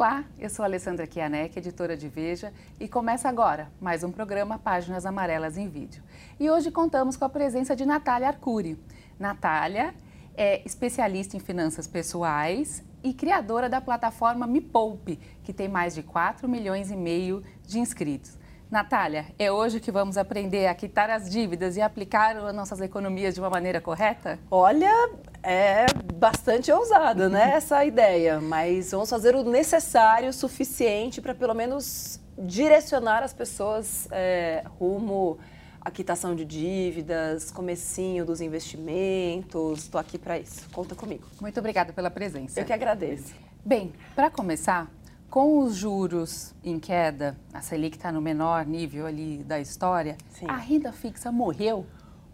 Olá, 0.00 0.24
eu 0.38 0.48
sou 0.48 0.64
Alessandra 0.64 1.06
Kianek, 1.06 1.58
editora 1.58 1.94
de 1.94 2.08
Veja, 2.08 2.54
e 2.80 2.88
começa 2.88 3.28
agora 3.28 3.70
mais 3.78 4.02
um 4.02 4.10
programa 4.10 4.58
Páginas 4.58 5.04
Amarelas 5.04 5.58
em 5.58 5.68
Vídeo. 5.68 6.02
E 6.40 6.48
hoje 6.48 6.70
contamos 6.70 7.18
com 7.18 7.26
a 7.26 7.28
presença 7.28 7.76
de 7.76 7.84
Natália 7.84 8.28
Arcuri. 8.28 8.82
Natália 9.18 9.94
é 10.34 10.62
especialista 10.64 11.36
em 11.36 11.38
finanças 11.38 11.86
pessoais 11.86 12.82
e 13.04 13.12
criadora 13.12 13.68
da 13.68 13.78
plataforma 13.78 14.46
Me 14.46 14.62
Poupe, 14.62 15.18
que 15.44 15.52
tem 15.52 15.68
mais 15.68 15.94
de 15.94 16.02
4 16.02 16.48
milhões 16.48 16.90
e 16.90 16.96
meio 16.96 17.44
de 17.66 17.78
inscritos. 17.78 18.38
Natália, 18.70 19.26
é 19.36 19.50
hoje 19.50 19.80
que 19.80 19.90
vamos 19.90 20.16
aprender 20.16 20.68
a 20.68 20.74
quitar 20.74 21.10
as 21.10 21.28
dívidas 21.28 21.76
e 21.76 21.80
aplicar 21.80 22.36
as 22.36 22.54
nossas 22.54 22.80
economias 22.80 23.34
de 23.34 23.40
uma 23.40 23.50
maneira 23.50 23.80
correta? 23.80 24.38
Olha, 24.48 25.10
é 25.42 25.86
bastante 26.14 26.70
ousada, 26.70 27.28
né, 27.28 27.54
essa 27.56 27.84
ideia, 27.84 28.40
mas 28.40 28.92
vamos 28.92 29.10
fazer 29.10 29.34
o 29.34 29.42
necessário, 29.42 30.28
o 30.28 30.32
suficiente 30.32 31.20
para 31.20 31.34
pelo 31.34 31.52
menos 31.52 32.20
direcionar 32.38 33.24
as 33.24 33.32
pessoas 33.32 34.06
é, 34.12 34.62
rumo 34.78 35.36
à 35.80 35.90
quitação 35.90 36.36
de 36.36 36.44
dívidas, 36.44 37.50
comecinho 37.50 38.24
dos 38.24 38.40
investimentos. 38.40 39.80
Estou 39.80 40.00
aqui 40.00 40.16
para 40.16 40.38
isso. 40.38 40.70
Conta 40.70 40.94
comigo. 40.94 41.26
Muito 41.40 41.58
obrigada 41.58 41.92
pela 41.92 42.10
presença. 42.10 42.60
Eu 42.60 42.64
que 42.64 42.72
agradeço. 42.72 43.34
Bem, 43.64 43.92
para 44.14 44.30
começar, 44.30 44.90
com 45.30 45.60
os 45.60 45.76
juros 45.76 46.52
em 46.62 46.78
queda, 46.80 47.36
a 47.54 47.62
Selic 47.62 47.96
está 47.96 48.10
no 48.10 48.20
menor 48.20 48.66
nível 48.66 49.06
ali 49.06 49.44
da 49.44 49.60
história, 49.60 50.16
Sim. 50.30 50.46
a 50.48 50.56
renda 50.56 50.92
fixa 50.92 51.30
morreu? 51.30 51.86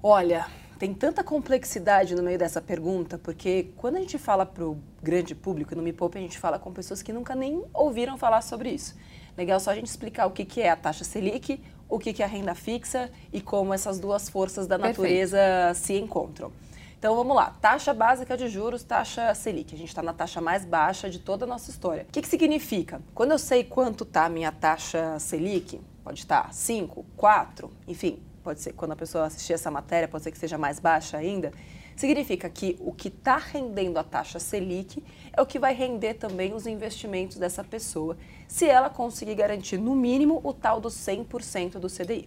Olha, 0.03 0.47
tem 0.79 0.95
tanta 0.95 1.23
complexidade 1.23 2.15
no 2.15 2.23
meio 2.23 2.39
dessa 2.39 2.61
pergunta, 2.61 3.19
porque 3.19 3.69
quando 3.77 3.97
a 3.97 4.01
gente 4.01 4.17
fala 4.17 4.47
para 4.47 4.65
o 4.65 4.79
grande 5.03 5.35
público, 5.35 5.77
no 5.77 5.83
Me 5.83 5.93
Poupe, 5.93 6.17
a 6.17 6.21
gente 6.23 6.39
fala 6.39 6.59
com 6.59 6.73
pessoas 6.73 7.03
que 7.03 7.13
nunca 7.13 7.35
nem 7.35 7.63
ouviram 7.75 8.17
falar 8.17 8.41
sobre 8.41 8.71
isso. 8.71 8.97
Legal 9.37 9.61
só 9.61 9.73
a 9.73 9.75
gente 9.75 9.87
explicar 9.87 10.27
o 10.27 10.31
que, 10.31 10.47
que 10.47 10.63
é 10.63 10.71
a 10.71 10.77
taxa 10.77 11.05
Selic, 11.05 11.61
o 11.91 11.99
que, 11.99 12.15
que 12.15 12.23
é 12.23 12.25
a 12.25 12.29
renda 12.29 12.55
fixa 12.55 13.11
e 13.31 13.43
como 13.43 13.75
essas 13.75 14.01
duas 14.01 14.31
forças 14.31 14.67
da 14.67 14.79
natureza 14.79 15.37
Perfeito. 15.37 15.87
se 15.87 15.93
encontram. 15.99 16.51
Então 16.99 17.15
vamos 17.15 17.37
lá, 17.37 17.51
taxa 17.61 17.93
básica 17.93 18.39
de 18.39 18.49
juros, 18.49 18.83
taxa 18.83 19.35
Selic. 19.35 19.75
A 19.75 19.79
gente 19.79 19.89
está 19.89 20.03
na 20.03 20.15
taxa 20.15 20.41
mais 20.41 20.65
baixa 20.65 21.11
de 21.11 21.19
toda 21.19 21.45
a 21.45 21.49
nossa 21.49 21.71
história. 21.71 22.07
O 22.09 22.13
que, 22.13 22.23
que 22.23 22.29
significa? 22.29 23.03
Quando 23.15 23.33
eu 23.33 23.39
sei 23.39 23.63
quanto 23.65 24.03
está 24.03 24.25
a 24.25 24.29
minha 24.31 24.51
taxa 24.51 25.19
Selic, 25.19 25.79
pode 26.03 26.21
estar 26.21 26.55
5, 26.55 27.05
4, 27.15 27.71
enfim, 27.87 28.19
pode 28.43 28.63
ser 28.63 28.73
quando 28.73 28.93
a 28.93 28.97
pessoa 28.97 29.27
assistir 29.27 29.53
essa 29.53 29.71
matéria, 29.71 30.09
pode 30.09 30.25
ser 30.25 30.31
que 30.31 30.39
seja 30.39 30.57
mais 30.57 30.81
baixa 30.81 31.19
ainda. 31.19 31.53
Significa 31.95 32.49
que 32.49 32.79
o 32.81 32.93
que 32.95 33.09
está 33.09 33.37
rendendo 33.37 33.99
a 33.99 34.05
taxa 34.05 34.39
Selic 34.39 35.05
é 35.35 35.43
o 35.43 35.47
que 35.47 35.59
vai 35.59 35.75
render 35.75 36.15
também 36.15 36.55
os 36.55 36.67
investimentos 36.67 37.37
dessa 37.37 37.63
pessoa, 37.63 38.17
se 38.49 38.67
ela 38.67 38.89
conseguir 38.89 39.35
garantir 39.35 39.77
no 39.77 39.95
mínimo 39.95 40.41
o 40.43 40.53
tal 40.55 40.81
do 40.81 40.89
100% 40.89 41.73
do 41.73 41.89
CDI. 41.89 42.27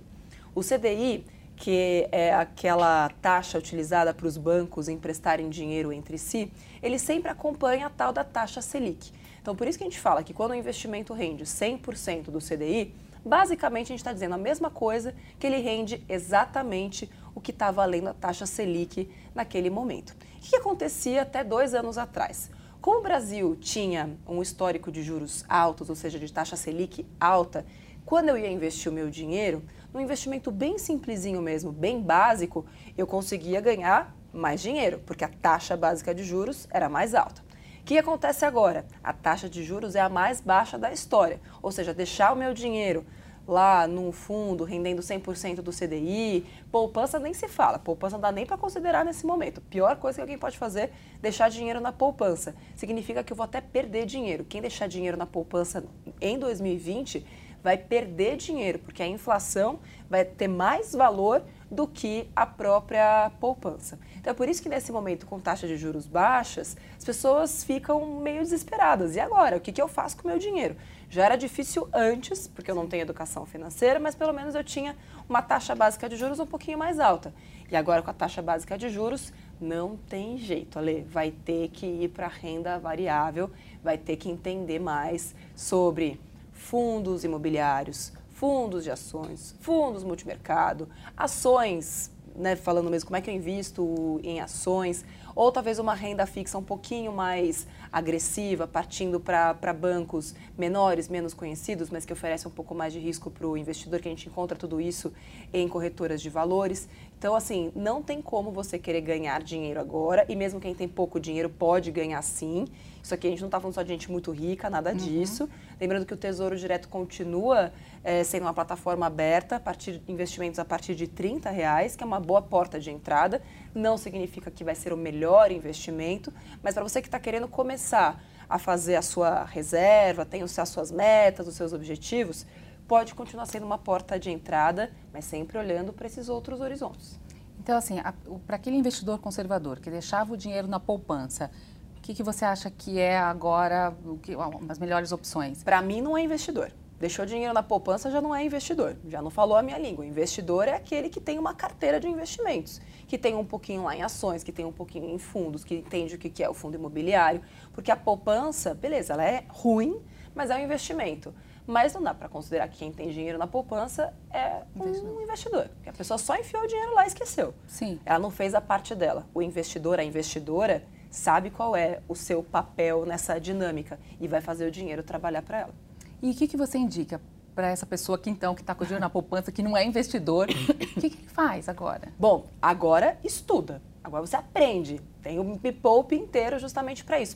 O 0.54 0.61
CDI 0.61 1.26
que 1.59 2.07
é 2.11 2.33
aquela 2.33 3.09
taxa 3.21 3.57
utilizada 3.57 4.13
para 4.13 4.25
os 4.25 4.38
bancos 4.38 4.88
emprestarem 4.88 5.49
dinheiro 5.49 5.91
entre 5.91 6.17
si, 6.17 6.52
ele 6.81 6.97
sempre 6.97 7.29
acompanha 7.29 7.88
a 7.88 7.89
tal 7.89 8.13
da 8.13 8.23
taxa 8.23 8.61
Selic. 8.61 9.11
Então, 9.41 9.53
por 9.55 9.67
isso 9.67 9.77
que 9.77 9.83
a 9.83 9.87
gente 9.87 9.99
fala 9.99 10.23
que 10.23 10.33
quando 10.33 10.52
o 10.52 10.55
investimento 10.55 11.13
rende 11.13 11.43
100% 11.43 12.31
do 12.31 12.39
CDI, 12.39 12.95
basicamente 13.25 13.87
a 13.87 13.89
gente 13.89 13.99
está 13.99 14.13
dizendo 14.13 14.35
a 14.35 14.37
mesma 14.37 14.69
coisa 14.69 15.13
que 15.37 15.45
ele 15.45 15.57
rende 15.57 16.02
exatamente 16.07 17.09
o 17.35 17.41
que 17.41 17.52
está 17.52 17.71
valendo 17.71 18.08
a 18.08 18.14
taxa 18.14 18.45
Selic 18.45 19.09
naquele 19.36 19.69
momento. 19.69 20.15
O 20.37 20.42
que 20.42 20.55
acontecia 20.55 21.23
até 21.23 21.43
dois 21.43 21.73
anos 21.73 21.98
atrás? 21.98 22.49
Como 22.80 22.99
o 22.99 23.03
Brasil 23.03 23.58
tinha 23.59 24.17
um 24.25 24.42
histórico 24.42 24.89
de 24.89 25.03
juros 25.03 25.43
altos, 25.49 25.89
ou 25.89 25.95
seja, 25.95 26.17
de 26.17 26.31
taxa 26.31 26.55
Selic 26.55 27.05
alta, 27.19 27.65
quando 28.09 28.30
eu 28.30 28.37
ia 28.39 28.49
investir 28.49 28.92
o 28.92 28.95
meu 28.95 29.08
dinheiro, 29.08 29.61
num 29.93 30.02
investimento 30.02 30.49
bem 30.49 30.80
simplesinho 30.80 31.43
mesmo, 31.43 31.71
bem 31.71 32.02
básico, 32.02 32.65
eu 32.97 33.05
conseguia 33.05 33.61
ganhar 33.61 34.15
mais 34.33 34.59
dinheiro, 34.59 34.99
porque 35.05 35.23
a 35.23 35.27
taxa 35.27 35.77
básica 35.77 36.11
de 36.11 36.23
juros 36.23 36.67
era 36.71 36.89
mais 36.89 37.14
alta. 37.14 37.43
O 37.81 37.83
que 37.83 37.99
acontece 37.99 38.43
agora? 38.45 38.87
A 39.03 39.14
taxa 39.14 39.48
de 39.48 39.64
juros 39.64 39.93
é 39.93 39.99
a 39.99 40.09
mais 40.09 40.42
baixa 40.42 40.75
da 40.75 40.92
história, 40.92 41.39
ou 41.61 41.71
seja, 41.71 41.93
deixar 41.93 42.33
o 42.33 42.36
meu 42.36 42.52
dinheiro 42.52 43.05
lá 43.48 43.87
num 43.87 44.11
fundo 44.11 44.64
rendendo 44.64 45.03
100% 45.03 45.58
do 45.61 45.71
CDI, 45.71 46.48
poupança 46.71 47.19
nem 47.19 47.36
se 47.36 47.48
fala, 47.48 47.77
poupança 47.77 48.15
não 48.15 48.21
dá 48.21 48.31
nem 48.31 48.45
para 48.45 48.58
considerar 48.58 49.05
nesse 49.05 49.23
momento. 49.23 49.61
Pior 49.61 49.95
coisa 49.98 50.15
que 50.15 50.21
alguém 50.21 50.37
pode 50.37 50.58
fazer, 50.58 50.92
deixar 51.21 51.49
dinheiro 51.49 51.80
na 51.80 51.92
poupança. 51.92 52.55
Significa 52.75 53.23
que 53.23 53.33
eu 53.33 53.37
vou 53.37 53.43
até 53.43 53.61
perder 53.61 54.08
dinheiro. 54.08 54.45
Quem 54.45 54.61
deixar 54.61 54.87
dinheiro 54.87 55.15
na 55.15 55.27
poupança 55.27 55.83
em 56.19 56.39
2020 56.39 57.25
vai 57.64 57.77
perder 57.77 58.37
dinheiro, 58.37 58.80
porque 58.80 59.03
a 59.03 59.08
inflação 59.08 59.80
vai 60.09 60.25
ter 60.25 60.47
mais 60.47 60.93
valor 60.93 61.43
do 61.70 61.87
que 61.87 62.27
a 62.36 62.45
própria 62.45 63.31
poupança. 63.39 63.99
Então 64.17 64.31
é 64.31 64.33
por 64.33 64.49
isso 64.49 64.61
que 64.61 64.70
nesse 64.70 64.92
momento, 64.92 65.25
com 65.25 65.39
taxa 65.39 65.67
de 65.67 65.77
juros 65.77 66.08
baixas, 66.08 66.75
as 66.98 67.03
pessoas 67.03 67.64
ficam 67.64 68.19
meio 68.19 68.42
desesperadas. 68.42 69.15
E 69.15 69.19
agora? 69.19 69.58
O 69.58 69.61
que, 69.61 69.71
que 69.71 69.81
eu 69.81 69.87
faço 69.87 70.17
com 70.17 70.27
o 70.27 70.31
meu 70.31 70.39
dinheiro? 70.39 70.75
Já 71.09 71.25
era 71.25 71.36
difícil 71.36 71.87
antes, 71.93 72.48
porque 72.48 72.69
eu 72.69 72.75
não 72.75 72.87
tenho 72.87 73.02
educação 73.02 73.45
financeira, 73.45 73.99
mas 73.99 74.15
pelo 74.15 74.33
menos 74.33 74.55
eu 74.55 74.64
tinha 74.64 74.95
uma 75.27 75.42
taxa 75.42 75.75
básica 75.75 76.09
de 76.09 76.15
juros 76.15 76.39
um 76.39 76.45
pouquinho 76.45 76.77
mais 76.77 76.99
alta. 76.99 77.33
E 77.71 77.75
agora 77.75 78.02
com 78.02 78.09
a 78.09 78.14
taxa 78.14 78.42
básica 78.42 78.77
de 78.77 78.89
juros, 78.89 79.31
não 79.61 79.95
tem 79.95 80.37
jeito, 80.37 80.80
Ale. 80.80 81.05
Vai 81.09 81.31
ter 81.31 81.69
que 81.69 81.86
ir 81.86 82.09
para 82.09 82.25
a 82.25 82.30
renda 82.30 82.80
variável, 82.80 83.52
vai 83.83 83.98
ter 83.98 84.15
que 84.15 84.30
entender 84.30 84.80
mais 84.80 85.36
sobre 85.55 86.19
fundos 86.59 87.23
imobiliários, 87.23 88.11
fundos 88.33 88.83
de 88.83 88.92
ações, 88.92 89.55
fundos 89.61 90.03
multimercado, 90.03 90.87
ações, 91.17 92.11
né, 92.36 92.55
falando 92.55 92.89
mesmo 92.89 93.08
como 93.08 93.17
é 93.17 93.21
que 93.21 93.30
eu 93.30 93.33
invisto 93.33 94.20
em 94.23 94.39
ações, 94.39 95.03
ou 95.36 95.52
talvez 95.52 95.80
uma 95.80 95.93
renda 95.93 96.25
fixa 96.25 96.58
um 96.58 96.64
pouquinho 96.64 97.11
mais 97.11 97.65
agressiva, 97.92 98.67
partindo 98.67 99.19
para 99.19 99.73
bancos 99.73 100.36
menores, 100.58 101.08
menos 101.08 101.33
conhecidos, 101.33 101.89
mas 101.89 102.05
que 102.05 102.14
oferecem 102.14 102.49
um 102.49 102.53
pouco 102.53 102.75
mais 102.75 102.93
de 102.93 102.99
risco 102.99 103.30
para 103.31 103.48
o 103.48 103.58
investidor, 103.58 103.99
que 103.99 104.08
a 104.08 104.11
gente 104.11 104.27
encontra 104.27 104.58
tudo 104.58 104.80
isso 104.81 105.14
em 105.53 105.67
corretoras 105.67 106.21
de 106.21 106.30
valores. 106.30 106.87
Então, 107.17 107.36
assim, 107.36 107.71
não 107.75 108.02
tem 108.02 108.21
como 108.21 108.52
você 108.52 108.77
querer 108.77 109.02
ganhar 109.02 109.42
dinheiro 109.42 109.80
agora, 109.80 110.25
e 110.30 110.36
mesmo 110.36 110.59
quem 110.59 110.75
tem 110.75 110.87
pouco 110.87 111.19
dinheiro 111.19 111.49
pode 111.49 111.92
ganhar 111.92 112.21
sim. 112.21 112.65
Isso 113.09 113.15
aqui 113.15 113.25
a 113.25 113.30
gente 113.31 113.39
não 113.39 113.47
está 113.47 113.59
falando 113.59 113.73
só 113.73 113.81
de 113.81 113.89
gente 113.89 114.11
muito 114.11 114.30
rica, 114.31 114.70
nada 114.70 114.92
uhum. 114.92 114.95
disso. 114.95 115.49
Lembrando 115.81 116.05
que 116.05 116.14
o 116.14 116.17
Tesouro 116.17 116.55
Direto 116.55 116.87
continua 116.87 117.73
é, 118.03 118.23
sendo 118.23 118.43
uma 118.43 118.53
plataforma 118.53 119.08
aberta, 119.08 119.55
a 119.55 119.59
partir 119.59 119.99
investimentos 120.08 120.59
a 120.59 120.65
partir 120.65 120.93
de 120.93 121.08
30 121.08 121.49
reais, 121.49 121.95
que 121.95 122.03
é 122.03 122.05
uma 122.05 122.19
boa 122.19 122.39
porta 122.39 122.80
de 122.80 122.92
entrada. 122.92 123.42
Não 123.73 123.98
significa 123.98 124.52
que 124.52 124.64
vai 124.64 124.75
ser 124.75 124.93
o 124.93 124.98
melhor 124.98 125.52
investimento, 125.52 126.31
mas 126.61 126.75
para 126.75 126.83
você 126.83 127.02
que 127.02 127.08
está 127.08 127.19
querendo 127.19 127.48
começar 127.48 128.24
a 128.48 128.59
fazer 128.59 128.95
a 128.95 129.01
sua 129.01 129.44
reserva, 129.44 130.24
tem 130.24 130.44
as 130.44 130.69
suas 130.69 130.92
metas, 130.92 131.48
os 131.48 131.56
seus 131.56 131.74
objetivos, 131.74 132.45
pode 132.88 133.15
continuar 133.15 133.48
sendo 133.48 133.65
uma 133.65 133.80
porta 133.80 134.19
de 134.19 134.30
entrada, 134.30 134.92
mas 135.12 135.25
sempre 135.25 135.57
olhando 135.57 135.92
para 135.92 136.06
esses 136.06 136.30
outros 136.30 136.62
horizontes. 136.62 137.19
Então, 137.59 137.75
assim, 137.75 137.98
para 138.45 138.56
aquele 138.56 138.77
investidor 138.77 139.18
conservador 139.19 139.80
que 139.80 139.89
deixava 139.89 140.33
o 140.33 140.38
dinheiro 140.38 140.68
na 140.68 140.80
poupança, 140.80 141.51
o 142.00 142.01
que, 142.01 142.13
que 142.13 142.24
você 142.24 142.45
acha 142.45 142.71
que 142.71 142.98
é 142.98 143.18
agora 143.18 143.94
o 144.06 144.18
que, 144.18 144.33
as 144.68 144.80
melhores 144.80 145.12
opções? 145.12 145.63
Para 145.63 145.81
mim, 145.81 146.01
não 146.01 146.18
é 146.18 146.24
investidor. 146.24 146.72
Deixou 146.98 147.25
dinheiro 147.25 147.54
na 147.54 147.63
poupança 147.63 148.10
já 148.12 148.19
não 148.19 148.36
é 148.36 148.44
investidor, 148.44 148.98
já 149.07 149.22
não 149.22 149.30
falou 149.30 149.56
a 149.56 149.62
minha 149.62 149.78
língua. 149.78 150.06
Investidor 150.06 150.68
é 150.68 150.74
aquele 150.74 151.07
que 151.07 151.22
tem 151.22 151.40
uma 151.40 151.54
carteira 151.54 152.00
de 152.00 152.07
investimentos, 152.07 152.81
que 153.07 153.18
tem 153.18 153.36
um 153.36 153.46
pouquinho 153.46 153.84
lá 153.84 153.96
em 153.96 154.01
ações, 154.01 154.44
que 154.44 154.51
tem 154.51 154.66
um 154.66 154.72
pouquinho 154.72 155.10
em 155.10 155.18
fundos, 155.18 155.63
que 155.63 155.75
entende 155.75 156.16
o 156.16 156.18
que 156.18 156.44
é 156.44 156.50
o 156.50 156.54
fundo 156.54 156.75
imobiliário. 156.75 157.42
Porque 157.74 157.92
a 157.92 157.96
poupança, 157.96 158.74
beleza, 158.74 159.13
ela 159.13 159.24
é 159.24 159.46
ruim, 159.48 160.01
mas 160.36 160.50
é 160.50 160.56
um 160.56 160.60
investimento. 160.60 161.34
Mas 161.66 161.94
não 161.94 162.01
dá 162.01 162.13
para 162.13 162.28
considerar 162.28 162.68
que 162.68 162.80
quem 162.80 162.92
tem 162.92 163.10
dinheiro 163.12 163.38
na 163.38 163.48
poupança 163.48 164.13
é 164.31 164.63
um 164.75 165.22
investidor. 165.22 165.69
Porque 165.75 165.90
a 165.90 165.94
pessoa 165.94 166.18
só 166.18 166.36
enfiou 166.36 166.63
o 166.63 166.68
dinheiro 166.68 166.96
lá 166.96 167.06
e 167.06 167.07
esqueceu. 167.07 167.54
Sim. 167.68 168.00
Ela 168.06 168.19
não 168.19 168.31
fez 168.31 168.54
a 168.56 168.60
parte 168.60 168.96
dela. 168.96 169.25
O 169.34 169.42
investidor, 169.42 170.00
a 170.00 170.04
investidora, 170.04 170.84
sabe 171.10 171.50
qual 171.50 171.76
é 171.76 172.02
o 172.08 172.16
seu 172.16 172.44
papel 172.44 173.06
nessa 173.06 173.40
dinâmica 173.40 174.00
e 174.20 174.28
vai 174.28 174.42
fazer 174.42 174.68
o 174.68 174.72
dinheiro 174.72 175.04
trabalhar 175.04 175.42
para 175.42 175.60
ela. 175.60 175.74
E 176.22 176.32
o 176.32 176.34
que, 176.36 176.48
que 176.48 176.58
você 176.58 176.78
indica 176.78 177.22
para 177.56 177.70
essa 177.70 177.86
pessoa 177.86 178.18
que 178.18 178.30
então 178.30 178.56
que 178.56 178.62
está 178.62 178.74
com 178.74 178.84
o 178.84 178.86
dinheiro 178.86 179.02
na 179.02 179.10
poupança, 179.10 179.52
que 179.52 179.62
não 179.62 179.76
é 179.76 179.84
investidor, 179.84 180.48
o 180.50 180.78
que, 181.00 181.10
que 181.10 181.18
ele 181.18 181.28
faz 181.28 181.68
agora? 181.68 182.10
Bom, 182.18 182.48
agora 182.62 183.18
estuda. 183.24 183.82
Agora 184.04 184.26
você 184.26 184.36
aprende. 184.36 185.02
Tem 185.22 185.40
o 185.40 185.44
Me 185.44 185.72
Poupe 185.72 186.16
inteiro 186.16 186.58
justamente 186.58 187.04
para 187.04 187.20
isso, 187.20 187.36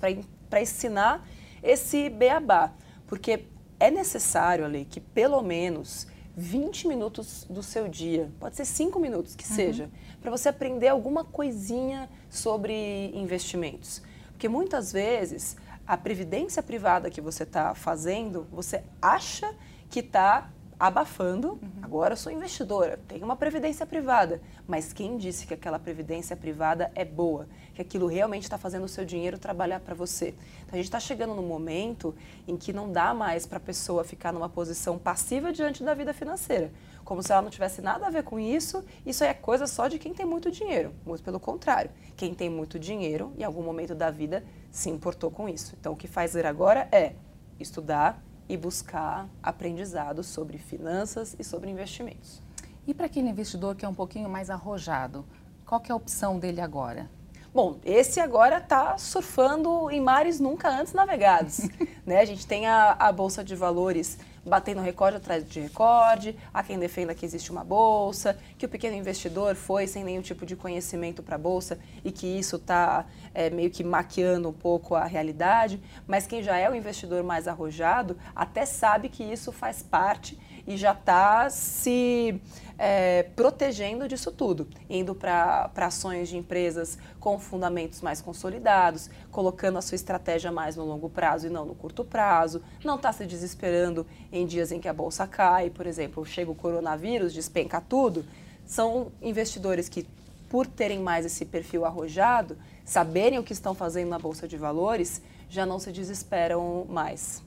para 0.50 0.62
ensinar 0.62 1.28
esse 1.62 2.10
beabá. 2.10 2.72
Porque 3.08 3.46
é 3.80 3.92
necessário, 3.92 4.66
Ali, 4.66 4.86
que 4.86 5.00
pelo 5.00 5.42
menos 5.42 6.08
20 6.36 6.88
minutos 6.88 7.46
do 7.50 7.62
seu 7.62 7.88
dia, 7.88 8.32
pode 8.40 8.56
ser 8.56 8.66
5 8.66 9.00
minutos 9.00 9.36
que 9.36 9.48
uhum. 9.48 9.56
seja, 9.56 9.90
para 10.22 10.32
você 10.32 10.50
aprender 10.50 10.88
alguma 10.88 11.24
coisinha 11.24 12.10
sobre 12.30 13.12
investimentos. 13.14 14.02
Porque 14.32 14.50
muitas 14.50 14.92
vezes 14.92 15.56
a 15.86 15.96
previdência 15.96 16.64
privada 16.64 17.10
que 17.10 17.22
você 17.22 17.44
está 17.44 17.76
fazendo, 17.76 18.48
você 18.52 18.84
acha 19.02 19.54
que 19.90 20.00
está 20.00 20.50
abafando. 20.88 21.52
Uhum. 21.52 21.60
Agora 21.82 22.14
eu 22.14 22.18
sou 22.18 22.30
investidora, 22.30 23.00
tenho 23.08 23.24
uma 23.24 23.38
previdência 23.38 23.86
privada. 23.86 24.42
Mas 24.68 24.92
quem 24.92 25.18
disse 25.18 25.48
que 25.48 25.54
aquela 25.54 25.80
previdência 25.80 26.36
privada 26.36 26.92
é 26.94 27.06
boa? 27.06 27.48
Que 27.74 27.82
aquilo 27.82 28.08
realmente 28.08 28.44
está 28.44 28.58
fazendo 28.58 28.84
o 28.84 28.88
seu 28.90 29.06
dinheiro 29.06 29.38
trabalhar 29.38 29.80
para 29.80 29.96
você? 29.96 30.36
Então 30.64 30.74
a 30.74 30.76
gente 30.76 30.86
está 30.86 31.00
chegando 31.00 31.34
num 31.34 31.48
momento 31.48 32.14
em 32.46 32.58
que 32.58 32.74
não 32.74 32.92
dá 32.92 33.14
mais 33.14 33.46
para 33.46 33.58
a 33.58 33.62
pessoa 33.62 34.04
ficar 34.04 34.34
numa 34.34 34.50
posição 34.50 34.98
passiva 34.98 35.54
diante 35.54 35.84
da 35.84 35.94
vida 35.94 36.14
financeira. 36.14 36.70
Como 37.06 37.24
se 37.24 37.32
ela 37.32 37.42
não 37.42 37.50
tivesse 37.50 37.82
nada 37.82 38.08
a 38.08 38.10
ver 38.10 38.24
com 38.24 38.38
isso, 38.38 38.84
isso 39.06 39.24
é 39.24 39.34
coisa 39.34 39.66
só 39.68 39.88
de 39.88 39.98
quem 39.98 40.14
tem 40.14 40.26
muito 40.26 40.52
dinheiro. 40.52 40.94
Muito 41.06 41.24
pelo 41.24 41.40
contrário. 41.40 41.92
Quem 42.18 42.34
tem 42.34 42.50
muito 42.50 42.78
dinheiro, 42.78 43.32
em 43.38 43.44
algum 43.44 43.64
momento 43.64 43.96
da 43.96 44.12
vida, 44.12 44.44
se 44.70 44.90
importou 44.90 45.32
com 45.32 45.48
isso. 45.48 45.76
Então 45.80 45.94
o 45.94 45.96
que 45.96 46.08
fazer 46.08 46.46
agora 46.46 46.90
é 46.92 47.14
estudar, 47.58 48.22
e 48.48 48.58
buscar 48.58 49.28
aprendizado 49.42 50.24
sobre 50.24 50.58
finanças 50.58 51.36
e 51.40 51.44
sobre 51.44 51.70
investimentos. 51.70 52.42
E 52.86 52.94
para 52.94 53.06
aquele 53.06 53.30
investidor 53.30 53.76
que 53.76 53.86
é 53.86 53.88
um 53.88 53.94
pouquinho 53.94 54.30
mais 54.30 54.50
arrojado, 54.50 55.26
qual 55.66 55.80
que 55.80 55.92
é 55.92 55.94
a 55.94 55.96
opção 55.96 56.38
dele 56.38 56.60
agora? 56.60 57.10
Bom, 57.54 57.80
esse 57.86 58.20
agora 58.20 58.58
está 58.58 58.98
surfando 58.98 59.90
em 59.92 60.02
mares 60.02 60.40
nunca 60.40 60.70
antes 60.70 60.92
navegados. 60.92 61.70
né? 62.06 62.20
A 62.20 62.26
gente 62.26 62.48
tem 62.48 62.66
a, 62.66 62.96
a 63.00 63.12
Bolsa 63.12 63.44
de 63.44 63.56
Valores 63.56 64.18
batendo 64.46 64.82
recorde 64.82 65.18
atrás 65.18 65.48
de 65.48 65.60
recorde, 65.60 66.38
há 66.54 66.62
quem 66.64 66.78
defenda 66.78 67.16
que 67.16 67.26
existe 67.26 67.52
uma 67.52 67.64
bolsa, 67.64 68.38
que 68.58 68.66
o 68.66 68.70
pequeno 68.70 68.96
investidor 68.96 69.56
foi 69.56 69.88
sem 69.88 70.04
nenhum 70.04 70.22
tipo 70.22 70.46
de 70.46 70.56
conhecimento 70.56 71.24
para 71.24 71.36
a 71.36 71.40
bolsa 71.40 71.80
e 72.04 72.12
que 72.12 72.28
isso 72.28 72.58
está 72.58 73.06
é, 73.34 73.50
meio 73.50 73.70
que 73.70 73.84
maquiando 73.84 74.50
um 74.50 74.54
pouco 74.54 74.96
a 74.96 75.06
realidade, 75.06 75.82
mas 76.08 76.28
quem 76.28 76.44
já 76.44 76.58
é 76.58 76.70
o 76.70 76.76
investidor 76.76 77.24
mais 77.24 77.48
arrojado 77.48 78.18
até 78.36 78.66
sabe 78.66 79.10
que 79.10 79.24
isso 79.24 79.52
faz 79.52 79.82
parte 79.82 80.38
e 80.66 80.78
já 80.78 80.94
está 80.94 81.50
se 81.50 82.40
é, 82.78 83.24
protegendo 83.36 84.08
disso 84.08 84.32
tudo, 84.32 84.68
indo 84.90 85.14
para 85.14 85.70
ações 85.76 86.30
de 86.30 86.38
empresas 86.38 86.98
com 87.20 87.38
fundamentos 87.38 88.02
mais 88.02 88.22
consolidados, 88.22 89.10
colocando 89.32 89.78
a 89.78 89.82
sua 89.82 89.96
estratégia 89.96 90.52
mais 90.52 90.76
no 90.76 90.86
longo 90.86 91.10
prazo 91.10 91.48
e 91.48 91.50
não 91.50 91.66
no 91.66 91.76
curto 91.76 92.04
prazo, 92.04 92.62
não 92.84 92.96
está 92.96 93.12
se 93.12 93.26
desesperando 93.26 94.06
em 94.32 94.46
dias 94.46 94.72
em 94.72 94.80
que 94.80 94.88
a 94.88 94.94
bolsa 94.94 95.28
cai, 95.28 95.70
por 95.70 95.86
exemplo, 95.86 96.26
chega 96.26 96.52
o 96.52 96.56
coronavírus, 96.56 97.34
despenca 97.34 97.80
tudo. 97.82 98.26
São 98.66 99.12
investidores 99.22 99.90
que, 99.90 100.08
por 100.50 100.66
terem 100.66 101.00
mais 101.00 101.26
esse 101.26 101.46
perfil 101.46 101.86
arrojado, 101.86 102.58
saberem 102.86 103.40
o 103.40 103.44
que 103.44 103.54
estão 103.54 103.74
fazendo 103.74 104.10
na 104.10 104.20
bolsa 104.20 104.48
de 104.48 104.58
valores, 104.58 105.22
já 105.50 105.66
não 105.66 105.80
se 105.80 105.92
desesperam 105.92 106.86
mais. 106.90 107.44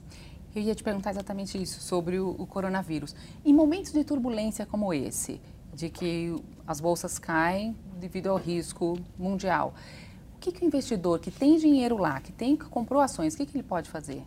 Eu 0.57 0.63
ia 0.63 0.73
te 0.73 0.83
perguntar 0.83 1.11
exatamente 1.11 1.61
isso, 1.61 1.79
sobre 1.81 2.17
o, 2.17 2.31
o 2.31 2.47
coronavírus. 2.47 3.15
Em 3.45 3.53
momentos 3.53 3.91
de 3.91 4.03
turbulência 4.03 4.65
como 4.65 4.91
esse, 4.91 5.39
de 5.71 5.87
que 5.87 6.35
as 6.65 6.81
bolsas 6.81 7.19
caem 7.19 7.77
devido 7.99 8.25
ao 8.25 8.37
risco 8.37 8.97
mundial, 9.19 9.75
o 10.35 10.39
que, 10.39 10.51
que 10.51 10.63
o 10.63 10.65
investidor 10.65 11.19
que 11.19 11.29
tem 11.29 11.59
dinheiro 11.59 11.95
lá, 11.95 12.19
que 12.19 12.31
tem 12.31 12.57
que 12.57 12.65
comprou 12.65 12.99
ações, 12.99 13.35
o 13.35 13.37
que, 13.37 13.45
que 13.45 13.55
ele 13.55 13.63
pode 13.63 13.87
fazer? 13.87 14.23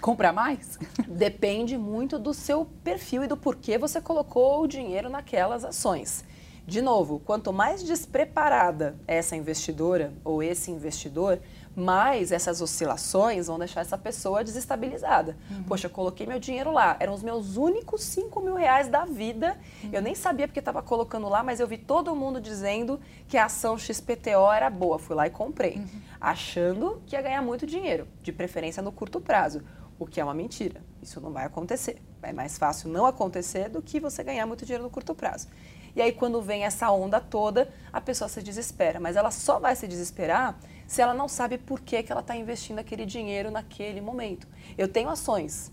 Comprar 0.00 0.32
mais? 0.32 0.78
Depende 1.06 1.76
muito 1.76 2.18
do 2.18 2.32
seu 2.32 2.64
perfil 2.82 3.24
e 3.24 3.26
do 3.26 3.36
porquê 3.36 3.76
você 3.76 4.00
colocou 4.00 4.62
o 4.62 4.66
dinheiro 4.66 5.10
naquelas 5.10 5.62
ações. 5.62 6.24
De 6.66 6.80
novo, 6.80 7.20
quanto 7.20 7.52
mais 7.52 7.82
despreparada 7.82 8.96
essa 9.06 9.36
investidora 9.36 10.10
ou 10.24 10.42
esse 10.42 10.70
investidor, 10.70 11.38
mais 11.76 12.32
essas 12.32 12.62
oscilações 12.62 13.48
vão 13.48 13.58
deixar 13.58 13.82
essa 13.82 13.98
pessoa 13.98 14.42
desestabilizada. 14.42 15.36
Uhum. 15.50 15.62
Poxa, 15.64 15.86
eu 15.86 15.90
coloquei 15.90 16.26
meu 16.26 16.40
dinheiro 16.40 16.72
lá, 16.72 16.96
eram 16.98 17.12
os 17.12 17.22
meus 17.22 17.58
únicos 17.58 18.02
5 18.02 18.40
mil 18.40 18.54
reais 18.54 18.88
da 18.88 19.04
vida. 19.04 19.58
Uhum. 19.84 19.90
Eu 19.92 20.00
nem 20.00 20.14
sabia 20.14 20.48
porque 20.48 20.58
estava 20.58 20.82
colocando 20.82 21.28
lá, 21.28 21.42
mas 21.42 21.60
eu 21.60 21.66
vi 21.66 21.76
todo 21.76 22.16
mundo 22.16 22.40
dizendo 22.40 22.98
que 23.28 23.36
a 23.36 23.44
ação 23.44 23.76
XPTO 23.76 24.50
era 24.50 24.70
boa. 24.70 24.98
Fui 24.98 25.14
lá 25.14 25.26
e 25.26 25.30
comprei, 25.30 25.76
uhum. 25.76 26.00
achando 26.18 27.02
que 27.06 27.14
ia 27.14 27.20
ganhar 27.20 27.42
muito 27.42 27.66
dinheiro, 27.66 28.08
de 28.22 28.32
preferência 28.32 28.82
no 28.82 28.90
curto 28.90 29.20
prazo, 29.20 29.62
o 29.98 30.06
que 30.06 30.18
é 30.18 30.24
uma 30.24 30.34
mentira. 30.34 30.80
Isso 31.02 31.20
não 31.20 31.30
vai 31.30 31.44
acontecer. 31.44 32.00
É 32.22 32.32
mais 32.32 32.56
fácil 32.56 32.88
não 32.88 33.04
acontecer 33.04 33.68
do 33.68 33.82
que 33.82 34.00
você 34.00 34.24
ganhar 34.24 34.46
muito 34.46 34.64
dinheiro 34.64 34.82
no 34.82 34.90
curto 34.90 35.14
prazo. 35.14 35.48
E 35.94 36.02
aí, 36.02 36.12
quando 36.12 36.42
vem 36.42 36.64
essa 36.64 36.90
onda 36.90 37.20
toda, 37.20 37.72
a 37.90 38.02
pessoa 38.02 38.28
se 38.28 38.42
desespera. 38.42 39.00
Mas 39.00 39.16
ela 39.16 39.30
só 39.30 39.58
vai 39.58 39.74
se 39.74 39.88
desesperar 39.88 40.58
se 40.86 41.02
ela 41.02 41.14
não 41.14 41.28
sabe 41.28 41.58
por 41.58 41.80
que, 41.80 42.02
que 42.02 42.12
ela 42.12 42.20
está 42.20 42.36
investindo 42.36 42.78
aquele 42.78 43.04
dinheiro 43.04 43.50
naquele 43.50 44.00
momento. 44.00 44.46
Eu 44.78 44.88
tenho 44.88 45.08
ações. 45.08 45.72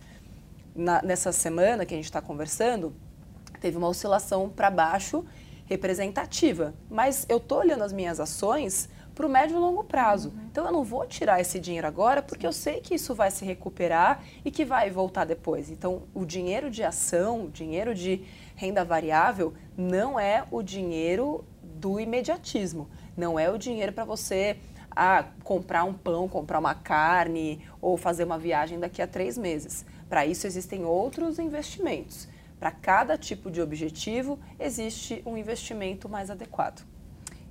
Na, 0.76 1.02
nessa 1.04 1.32
semana 1.32 1.86
que 1.86 1.94
a 1.94 1.98
gente 1.98 2.06
está 2.06 2.22
conversando, 2.22 2.96
teve 3.62 3.78
uma 3.78 3.88
oscilação 3.88 4.50
para 4.50 4.72
baixo 4.72 5.24
representativa. 5.66 6.74
Mas 6.90 7.26
eu 7.30 7.38
estou 7.38 7.60
olhando 7.60 7.84
as 7.84 7.94
minhas 7.94 8.20
ações 8.20 8.90
para 9.14 9.26
o 9.26 9.30
médio 9.30 9.56
e 9.56 9.60
longo 9.60 9.84
prazo. 9.84 10.30
Uhum. 10.30 10.48
Então 10.52 10.66
eu 10.66 10.72
não 10.72 10.84
vou 10.84 11.06
tirar 11.06 11.40
esse 11.40 11.60
dinheiro 11.60 11.88
agora 11.88 12.22
porque 12.22 12.46
eu 12.46 12.52
sei 12.52 12.82
que 12.82 12.96
isso 12.96 13.14
vai 13.14 13.30
se 13.30 13.46
recuperar 13.46 14.24
e 14.44 14.52
que 14.52 14.66
vai 14.66 14.90
voltar 14.90 15.26
depois. 15.26 15.70
Então 15.70 16.04
o 16.14 16.26
dinheiro 16.26 16.70
de 16.70 16.84
ação, 16.84 17.46
o 17.46 17.50
dinheiro 17.50 17.94
de 17.94 18.24
renda 18.56 18.84
variável 18.84 19.54
não 19.78 20.20
é 20.20 20.46
o 20.52 20.62
dinheiro 20.62 21.46
do 21.62 22.00
imediatismo. 22.00 22.90
Não 23.16 23.38
é 23.38 23.50
o 23.50 23.58
dinheiro 23.58 23.94
para 23.94 24.04
você 24.04 24.58
a 24.96 25.26
comprar 25.44 25.84
um 25.84 25.94
pão, 25.94 26.28
comprar 26.28 26.60
uma 26.60 26.76
carne 26.76 27.66
ou 27.82 27.98
fazer 27.98 28.24
uma 28.24 28.38
viagem 28.38 28.80
daqui 28.80 29.02
a 29.02 29.08
três 29.08 29.38
meses. 29.38 29.86
Para 30.10 30.26
isso 30.26 30.46
existem 30.46 30.86
outros 30.86 31.40
investimentos. 31.40 32.28
Para 32.60 32.72
cada 32.72 33.18
tipo 33.18 33.52
de 33.52 33.62
objetivo 33.62 34.40
existe 34.60 35.22
um 35.26 35.38
investimento 35.38 36.08
mais 36.08 36.30
adequado. 36.30 36.86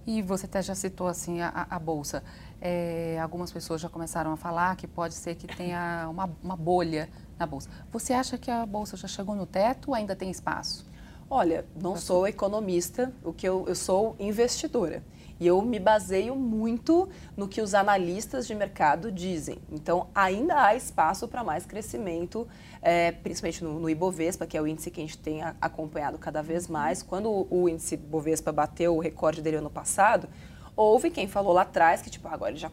E 0.06 0.21
você 0.21 0.47
até 0.47 0.62
já 0.62 0.75
citou 0.75 1.06
assim 1.06 1.41
a, 1.41 1.67
a 1.69 1.79
bolsa. 1.79 2.25
É, 2.61 3.19
algumas 3.21 3.53
pessoas 3.53 3.81
já 3.81 3.88
começaram 3.88 4.33
a 4.33 4.37
falar 4.37 4.75
que 4.77 4.87
pode 4.87 5.15
ser 5.15 5.35
que 5.35 5.47
tenha 5.47 6.09
uma, 6.11 6.31
uma 6.43 6.56
bolha 6.56 7.09
na 7.38 7.47
bolsa. 7.47 7.69
Você 7.91 8.12
acha 8.12 8.38
que 8.38 8.50
a 8.50 8.64
bolsa 8.66 8.97
já 8.97 9.07
chegou 9.07 9.35
no 9.35 9.47
teto 9.47 9.88
ou 9.88 9.95
ainda 9.95 10.16
tem 10.16 10.31
espaço? 10.31 10.87
Olha, 11.28 11.64
não 11.81 11.97
sou 11.97 12.26
economista, 12.26 13.12
o 13.25 13.33
que 13.33 13.49
eu, 13.49 13.64
eu 13.66 13.75
sou 13.75 14.14
investidora. 14.19 15.02
E 15.42 15.46
eu 15.49 15.61
me 15.61 15.80
baseio 15.80 16.37
muito 16.37 17.08
no 17.37 17.49
que 17.49 17.61
os 17.61 17.75
analistas 17.75 18.46
de 18.46 18.54
mercado 18.54 19.11
dizem. 19.11 19.58
Então, 19.72 20.06
ainda 20.14 20.66
há 20.66 20.76
espaço 20.76 21.26
para 21.26 21.42
mais 21.42 21.66
crescimento, 21.66 22.46
é, 22.80 23.11
principalmente 23.11 23.64
no, 23.64 23.80
no, 23.80 23.90
Ibovespa, 23.90 24.46
que 24.46 24.56
é 24.56 24.62
o 24.62 24.68
índice 24.68 24.88
que 24.88 25.00
a 25.00 25.04
gente 25.04 25.18
tem 25.18 25.42
acompanhado 25.61 26.16
cada 26.16 26.44
vez 26.44 26.68
mais. 26.68 27.02
Quando 27.02 27.28
o, 27.28 27.49
o 27.50 27.68
índice 27.68 27.96
Ibovespa 27.96 28.52
bateu 28.52 28.94
o 28.94 29.00
recorde 29.00 29.42
dele 29.42 29.56
ano 29.56 29.68
passado, 29.68 30.28
houve 30.76 31.11
quem 31.11 31.26
falou 31.26 31.52
lá 31.52 31.62
atrás 31.62 32.00
que, 32.00 32.08
tipo, 32.08 32.28
agora 32.28 32.52
ele 32.52 32.61
já 32.61 32.70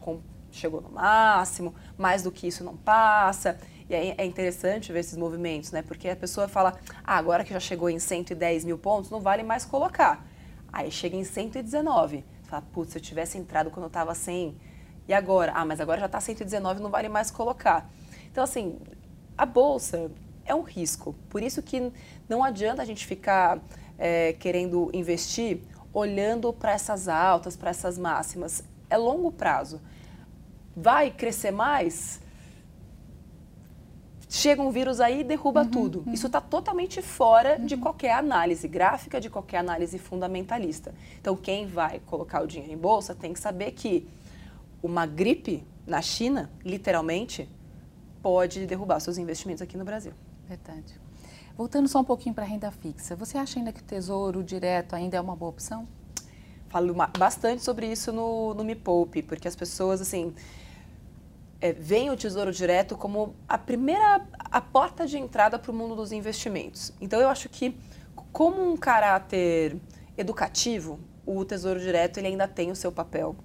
chegou 0.51 0.79
no 0.79 0.91
máximo, 0.91 1.73
mais 1.97 2.21
do 2.21 2.31
que 2.31 2.45
isso 2.45 2.63
não 2.63 2.77
passa. 2.77 3.57
E 3.89 3.95
aí 3.95 4.13
é 4.15 4.25
interessante 4.25 4.93
ver 4.93 4.99
esses 4.99 5.17
movimentos, 5.17 5.71
né? 5.71 5.81
Porque 5.81 6.07
a 6.07 6.15
pessoa 6.15 6.47
fala, 6.47 6.77
ah, 7.03 7.17
agora 7.17 7.43
que 7.43 7.51
já 7.51 7.59
chegou 7.59 7.89
em 7.89 7.97
110 7.97 8.63
mil 8.63 8.77
pontos, 8.77 9.09
não 9.09 9.19
vale 9.19 9.41
mais 9.41 9.65
colocar. 9.65 10.23
Aí 10.71 10.91
chega 10.91 11.15
em 11.15 11.23
119 11.23 12.23
Fala, 12.50 12.63
putz, 12.74 12.94
se 12.94 12.98
eu 12.98 13.01
tivesse 13.01 13.38
entrado 13.38 13.70
quando 13.70 13.84
eu 13.84 13.89
estava 13.89 14.15
100, 14.15 14.58
e 15.08 15.13
agora? 15.13 15.51
Ah, 15.56 15.63
mas 15.63 15.79
agora 15.79 16.00
já 16.00 16.08
está 16.08 16.20
119, 16.20 16.82
não 16.82 16.89
vale 16.89 17.08
mais 17.08 17.29
colocar. 17.29 17.89
Então, 18.32 18.44
assim, 18.44 18.79
a 19.38 19.46
bolsa 19.46 20.12
é 20.46 20.53
um 20.56 20.62
risco. 20.62 21.15
Por 21.29 21.44
isso 21.44 21.62
que 21.62 21.91
não 22.27 22.44
adianta 22.44 22.82
a 22.82 22.86
gente 22.86 23.06
ficar 23.06 23.60
é, 23.98 24.34
querendo 24.34 24.89
investir 24.94 25.62
olhando 25.94 26.51
para 26.51 26.72
essas 26.72 27.08
altas, 27.08 27.56
para 27.56 27.70
essas 27.70 27.98
máximas. 27.98 28.63
É 28.89 28.98
longo 28.98 29.32
prazo. 29.32 29.79
Vai 30.75 31.12
crescer 31.12 31.51
mais? 31.51 32.20
Chega 34.29 34.62
um 34.62 34.69
vírus 34.69 35.01
aí 35.01 35.21
e 35.21 35.24
derruba 35.24 35.63
uhum, 35.63 35.69
tudo. 35.69 36.03
Uhum. 36.05 36.13
Isso 36.13 36.27
está 36.27 36.39
totalmente 36.39 37.01
fora 37.01 37.57
uhum. 37.59 37.65
de 37.65 37.75
qualquer 37.75 38.13
análise 38.13 38.67
gráfica, 38.67 39.19
de 39.19 39.29
qualquer 39.29 39.57
análise 39.57 39.98
fundamentalista. 39.98 40.93
Então, 41.19 41.36
quem 41.36 41.65
vai 41.65 42.00
colocar 42.05 42.43
o 42.43 42.48
dinheiro 42.48 42.71
em 42.71 42.77
bolsa 42.77 43.15
tem 43.15 43.33
que 43.33 43.39
saber 43.39 43.71
que 43.71 44.07
uma 44.83 45.07
gripe 45.07 45.63
na 45.86 46.01
China, 46.01 46.50
literalmente, 46.63 47.50
pode 48.21 48.67
derrubar 48.67 49.00
seus 49.00 49.17
investimentos 49.17 49.63
aqui 49.63 49.75
no 49.75 49.83
Brasil. 49.83 50.13
Verdade. 50.48 50.93
Voltando 51.57 51.89
só 51.89 52.00
um 52.00 52.03
pouquinho 52.03 52.36
para 52.36 52.45
a 52.45 52.48
renda 52.48 52.71
fixa, 52.71 53.15
você 53.15 53.38
acha 53.38 53.59
ainda 53.59 53.74
que 53.74 53.81
o 53.81 53.83
tesouro 53.83 54.43
direto 54.43 54.95
ainda 54.95 55.17
é 55.17 55.21
uma 55.21 55.36
boa 55.36 55.50
opção? 55.50 55.88
Falo 56.69 56.95
bastante 57.17 57.63
sobre 57.63 57.91
isso 57.91 58.13
no, 58.13 58.53
no 58.53 58.63
Me 58.63 58.75
Poupe, 58.75 59.24
porque 59.24 59.48
as 59.48 59.55
pessoas, 59.55 60.00
assim, 60.00 60.33
é, 61.62 61.74
veem 61.74 62.10
o 62.10 62.16
Tesouro 62.16 62.51
Direto 62.51 62.98
como 62.98 63.36
a 63.48 63.58
primeira 63.58 64.25
a 64.39 64.62
porta 64.62 65.06
de 65.06 65.18
entrada 65.18 65.60
para 65.60 65.72
o 65.72 65.74
mundo 65.74 65.96
dos 65.96 66.12
investimentos. 66.12 66.94
Então 67.01 67.20
eu 67.20 67.28
acho 67.28 67.50
que 67.50 67.75
como 68.32 68.72
um 68.72 68.78
caráter 68.78 69.78
educativo, 70.18 71.00
o 71.25 71.44
Tesouro 71.46 71.80
Direto 71.80 72.18
ele 72.18 72.28
ainda 72.28 72.48
tem 72.48 72.72
o 72.72 72.75
seu 72.75 72.92
papel. 72.92 73.36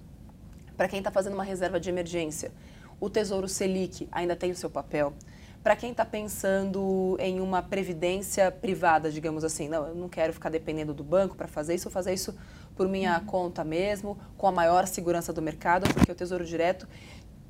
Para 0.75 0.87
quem 0.87 0.99
está 0.99 1.11
fazendo 1.11 1.33
uma 1.33 1.43
reserva 1.43 1.79
de 1.79 1.89
emergência, 1.89 2.51
o 2.99 3.09
Tesouro 3.09 3.47
Selic 3.47 4.07
ainda 4.11 4.35
tem 4.35 4.51
o 4.51 4.55
seu 4.55 4.69
papel. 4.69 5.13
Para 5.63 5.75
quem 5.75 5.91
está 5.91 6.05
pensando 6.05 7.17
em 7.19 7.39
uma 7.39 7.61
previdência 7.61 8.51
privada, 8.51 9.09
digamos 9.09 9.43
assim, 9.43 9.67
não, 9.67 9.87
eu 9.87 9.95
não 9.95 10.07
quero 10.07 10.31
ficar 10.31 10.49
dependendo 10.49 10.93
do 10.93 11.03
banco 11.03 11.35
para 11.35 11.47
fazer 11.47 11.73
isso, 11.73 11.85
vou 11.85 11.91
fazer 11.91 12.13
isso 12.13 12.35
por 12.75 12.87
minha 12.87 13.17
uhum. 13.17 13.25
conta 13.25 13.63
mesmo, 13.63 14.17
com 14.37 14.45
a 14.47 14.51
maior 14.51 14.85
segurança 14.85 15.33
do 15.33 15.41
mercado, 15.41 15.91
porque 15.93 16.11
o 16.11 16.15
Tesouro 16.15 16.45
Direto, 16.45 16.87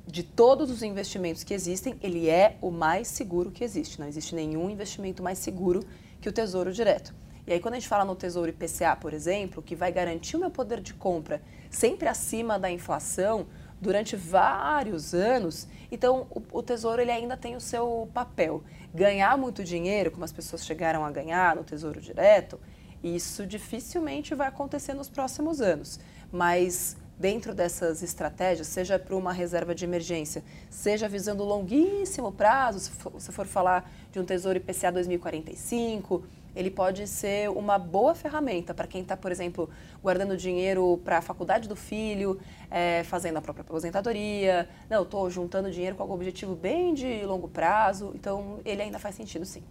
de 0.06 0.22
todos 0.22 0.70
os 0.70 0.82
investimentos 0.82 1.42
que 1.42 1.52
existem, 1.52 1.96
ele 2.00 2.28
é 2.28 2.56
o 2.62 2.70
mais 2.70 3.08
seguro 3.08 3.50
que 3.50 3.64
existe. 3.64 3.98
Não 3.98 4.06
existe 4.06 4.34
nenhum 4.34 4.70
investimento 4.70 5.22
mais 5.22 5.38
seguro 5.38 5.82
que 6.20 6.28
o 6.28 6.32
Tesouro 6.32 6.72
Direto. 6.72 7.12
E 7.46 7.52
aí, 7.52 7.60
quando 7.60 7.74
a 7.74 7.76
gente 7.78 7.88
fala 7.88 8.04
no 8.04 8.14
Tesouro 8.14 8.48
IPCA, 8.48 8.96
por 8.96 9.12
exemplo, 9.12 9.62
que 9.62 9.76
vai 9.76 9.92
garantir 9.92 10.36
o 10.36 10.40
meu 10.40 10.50
poder 10.50 10.80
de 10.80 10.94
compra 10.94 11.40
sempre 11.70 12.08
acima 12.08 12.58
da 12.58 12.70
inflação 12.70 13.46
durante 13.80 14.16
vários 14.16 15.14
anos, 15.14 15.68
então 15.90 16.26
o, 16.30 16.42
o 16.58 16.62
Tesouro 16.62 17.00
ele 17.00 17.10
ainda 17.10 17.36
tem 17.36 17.54
o 17.54 17.60
seu 17.60 18.08
papel. 18.12 18.62
Ganhar 18.94 19.36
muito 19.36 19.62
dinheiro, 19.62 20.10
como 20.10 20.24
as 20.24 20.32
pessoas 20.32 20.64
chegaram 20.64 21.04
a 21.04 21.10
ganhar 21.10 21.54
no 21.54 21.62
Tesouro 21.62 22.00
Direto, 22.00 22.58
isso 23.02 23.46
dificilmente 23.46 24.34
vai 24.34 24.48
acontecer 24.48 24.94
nos 24.94 25.08
próximos 25.08 25.60
anos. 25.60 26.00
Mas 26.32 26.96
dentro 27.18 27.54
dessas 27.54 28.02
estratégias, 28.02 28.66
seja 28.66 28.98
para 28.98 29.16
uma 29.16 29.32
reserva 29.32 29.74
de 29.74 29.84
emergência, 29.84 30.44
seja 30.68 31.08
visando 31.08 31.44
longuíssimo 31.44 32.30
prazo, 32.30 32.80
se 32.80 32.90
for, 32.90 33.12
se 33.18 33.32
for 33.32 33.46
falar 33.46 33.90
de 34.12 34.20
um 34.20 34.24
Tesouro 34.24 34.58
IPCA 34.58 34.92
2045, 34.92 36.24
ele 36.56 36.70
pode 36.70 37.06
ser 37.06 37.50
uma 37.50 37.78
boa 37.78 38.14
ferramenta 38.14 38.72
para 38.72 38.86
quem 38.86 39.02
está, 39.02 39.14
por 39.14 39.30
exemplo, 39.30 39.68
guardando 40.02 40.36
dinheiro 40.36 40.98
para 41.04 41.18
a 41.18 41.22
faculdade 41.22 41.68
do 41.68 41.76
filho, 41.76 42.40
é, 42.70 43.04
fazendo 43.04 43.36
a 43.36 43.42
própria 43.42 43.62
aposentadoria. 43.62 44.66
Não, 44.88 45.02
estou 45.02 45.28
juntando 45.30 45.70
dinheiro 45.70 45.94
com 45.96 46.02
algum 46.02 46.14
objetivo 46.14 46.56
bem 46.56 46.94
de 46.94 47.24
longo 47.26 47.46
prazo, 47.46 48.10
então 48.14 48.60
ele 48.64 48.80
ainda 48.80 48.98
faz 48.98 49.14
sentido 49.14 49.44
sim. 49.44 49.62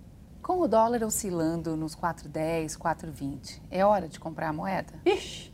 Com 0.44 0.60
o 0.60 0.68
dólar 0.68 1.02
oscilando 1.04 1.76
nos 1.76 1.96
4,10, 1.96 2.78
4,20, 2.78 3.62
é 3.72 3.84
hora 3.84 4.08
de 4.08 4.20
comprar 4.20 4.50
a 4.50 4.54
moeda? 4.54 4.94
Ixi, 5.04 5.52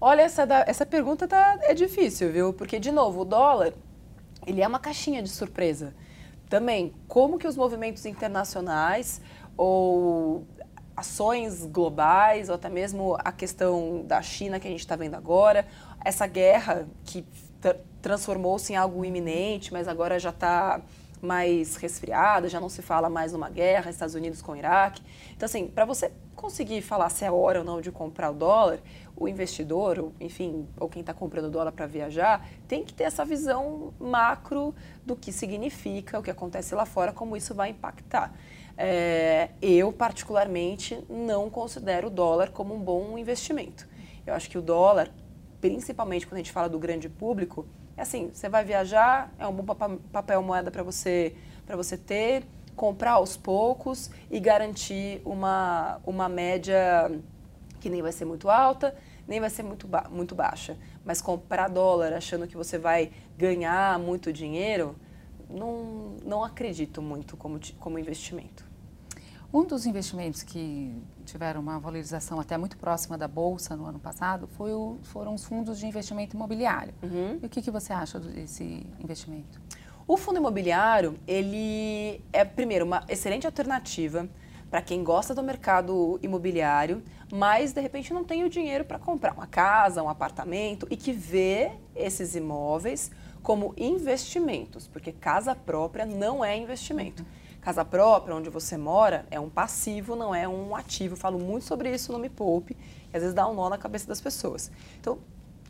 olha, 0.00 0.22
essa, 0.22 0.46
da, 0.46 0.64
essa 0.66 0.86
pergunta 0.86 1.28
tá, 1.28 1.58
é 1.62 1.74
difícil, 1.74 2.32
viu? 2.32 2.52
Porque, 2.52 2.78
de 2.78 2.90
novo, 2.90 3.20
o 3.20 3.24
dólar, 3.24 3.72
ele 4.46 4.62
é 4.62 4.66
uma 4.66 4.78
caixinha 4.78 5.22
de 5.22 5.28
surpresa. 5.28 5.94
Também, 6.48 6.94
como 7.06 7.38
que 7.38 7.46
os 7.46 7.56
movimentos 7.56 8.04
internacionais 8.06 9.20
ou 9.56 10.44
ações 10.96 11.64
globais, 11.64 12.48
ou 12.48 12.54
até 12.54 12.68
mesmo 12.68 13.16
a 13.20 13.32
questão 13.32 14.04
da 14.06 14.20
China 14.20 14.58
que 14.58 14.66
a 14.66 14.70
gente 14.70 14.80
está 14.80 14.96
vendo 14.96 15.14
agora, 15.14 15.66
essa 16.04 16.26
guerra 16.26 16.86
que 17.04 17.24
transformou-se 18.02 18.72
em 18.72 18.76
algo 18.76 19.04
iminente, 19.04 19.72
mas 19.72 19.86
agora 19.86 20.18
já 20.18 20.30
está 20.30 20.80
mais 21.20 21.76
resfriada, 21.76 22.48
já 22.48 22.60
não 22.60 22.68
se 22.68 22.82
fala 22.82 23.08
mais 23.10 23.32
numa 23.32 23.50
guerra, 23.50 23.90
Estados 23.90 24.14
Unidos 24.14 24.40
com 24.40 24.52
o 24.52 24.56
Iraque. 24.56 25.02
Então, 25.36 25.46
assim, 25.46 25.66
para 25.66 25.84
você 25.84 26.12
conseguir 26.34 26.80
falar 26.80 27.10
se 27.10 27.24
é 27.24 27.30
hora 27.30 27.58
ou 27.58 27.64
não 27.64 27.80
de 27.80 27.92
comprar 27.92 28.30
o 28.30 28.34
dólar, 28.34 28.80
o 29.14 29.28
investidor, 29.28 29.98
ou, 29.98 30.12
enfim, 30.18 30.66
ou 30.78 30.88
quem 30.88 31.00
está 31.00 31.12
comprando 31.12 31.50
dólar 31.50 31.72
para 31.72 31.86
viajar, 31.86 32.48
tem 32.66 32.82
que 32.82 32.94
ter 32.94 33.04
essa 33.04 33.24
visão 33.24 33.92
macro 34.00 34.74
do 35.04 35.14
que 35.14 35.30
significa, 35.30 36.18
o 36.18 36.22
que 36.22 36.30
acontece 36.30 36.74
lá 36.74 36.86
fora, 36.86 37.12
como 37.12 37.36
isso 37.36 37.54
vai 37.54 37.70
impactar. 37.70 38.34
É, 38.78 39.50
eu, 39.60 39.92
particularmente, 39.92 41.04
não 41.10 41.50
considero 41.50 42.06
o 42.06 42.10
dólar 42.10 42.50
como 42.50 42.74
um 42.74 42.80
bom 42.80 43.18
investimento. 43.18 43.86
Eu 44.26 44.32
acho 44.32 44.48
que 44.48 44.56
o 44.56 44.62
dólar, 44.62 45.10
principalmente 45.60 46.26
quando 46.26 46.36
a 46.36 46.38
gente 46.38 46.52
fala 46.52 46.68
do 46.68 46.78
grande 46.78 47.10
público, 47.10 47.66
é 48.00 48.02
assim, 48.02 48.30
você 48.32 48.48
vai 48.48 48.64
viajar, 48.64 49.30
é 49.38 49.46
um 49.46 49.52
bom 49.52 49.74
papel 50.10 50.42
moeda 50.42 50.70
para 50.70 50.82
você, 50.82 51.36
você 51.66 51.98
ter, 51.98 52.44
comprar 52.74 53.12
aos 53.12 53.36
poucos 53.36 54.10
e 54.30 54.40
garantir 54.40 55.20
uma, 55.22 56.00
uma 56.06 56.26
média 56.26 57.12
que 57.78 57.90
nem 57.90 58.00
vai 58.00 58.10
ser 58.10 58.24
muito 58.24 58.48
alta, 58.48 58.96
nem 59.28 59.38
vai 59.38 59.50
ser 59.50 59.64
muito, 59.64 59.86
ba 59.86 60.06
muito 60.10 60.34
baixa. 60.34 60.78
Mas 61.04 61.20
comprar 61.20 61.68
dólar 61.68 62.14
achando 62.14 62.48
que 62.48 62.56
você 62.56 62.78
vai 62.78 63.12
ganhar 63.36 63.98
muito 63.98 64.32
dinheiro, 64.32 64.96
não, 65.50 66.16
não 66.24 66.42
acredito 66.42 67.02
muito 67.02 67.36
como, 67.36 67.60
como 67.78 67.98
investimento. 67.98 68.64
Um 69.52 69.64
dos 69.64 69.84
investimentos 69.84 70.44
que 70.44 70.94
tiveram 71.24 71.60
uma 71.60 71.78
valorização 71.80 72.38
até 72.38 72.56
muito 72.56 72.76
próxima 72.76 73.18
da 73.18 73.26
Bolsa 73.26 73.76
no 73.76 73.84
ano 73.84 73.98
passado 73.98 74.46
foi 74.46 74.72
o, 74.72 74.98
foram 75.02 75.34
os 75.34 75.44
fundos 75.44 75.78
de 75.78 75.86
investimento 75.86 76.36
imobiliário. 76.36 76.94
Uhum. 77.02 77.38
E 77.42 77.46
o 77.46 77.48
que, 77.48 77.60
que 77.60 77.70
você 77.70 77.92
acha 77.92 78.20
desse 78.20 78.86
investimento? 79.00 79.60
O 80.06 80.16
fundo 80.16 80.38
imobiliário, 80.38 81.18
ele 81.26 82.22
é, 82.32 82.44
primeiro, 82.44 82.84
uma 82.84 83.04
excelente 83.08 83.44
alternativa 83.44 84.28
para 84.70 84.80
quem 84.80 85.02
gosta 85.02 85.34
do 85.34 85.42
mercado 85.42 86.20
imobiliário, 86.22 87.02
mas 87.32 87.72
de 87.72 87.80
repente 87.80 88.14
não 88.14 88.22
tem 88.22 88.44
o 88.44 88.48
dinheiro 88.48 88.84
para 88.84 89.00
comprar 89.00 89.32
uma 89.32 89.48
casa, 89.48 90.00
um 90.00 90.08
apartamento 90.08 90.86
e 90.88 90.96
que 90.96 91.12
vê 91.12 91.72
esses 91.94 92.36
imóveis 92.36 93.10
como 93.42 93.74
investimentos, 93.76 94.86
porque 94.86 95.10
casa 95.10 95.56
própria 95.56 96.06
não 96.06 96.44
é 96.44 96.56
investimento. 96.56 97.22
Uhum. 97.22 97.39
Casa 97.60 97.84
própria, 97.84 98.34
onde 98.34 98.48
você 98.48 98.76
mora, 98.76 99.26
é 99.30 99.38
um 99.38 99.50
passivo, 99.50 100.16
não 100.16 100.34
é 100.34 100.48
um 100.48 100.74
ativo. 100.74 101.12
Eu 101.12 101.18
falo 101.18 101.38
muito 101.38 101.64
sobre 101.64 101.94
isso 101.94 102.10
no 102.10 102.18
Me 102.18 102.30
Poupe, 102.30 102.76
e 103.12 103.16
às 103.16 103.22
vezes 103.22 103.34
dá 103.34 103.46
um 103.46 103.54
nó 103.54 103.68
na 103.68 103.76
cabeça 103.76 104.06
das 104.06 104.20
pessoas. 104.20 104.70
Então, 104.98 105.18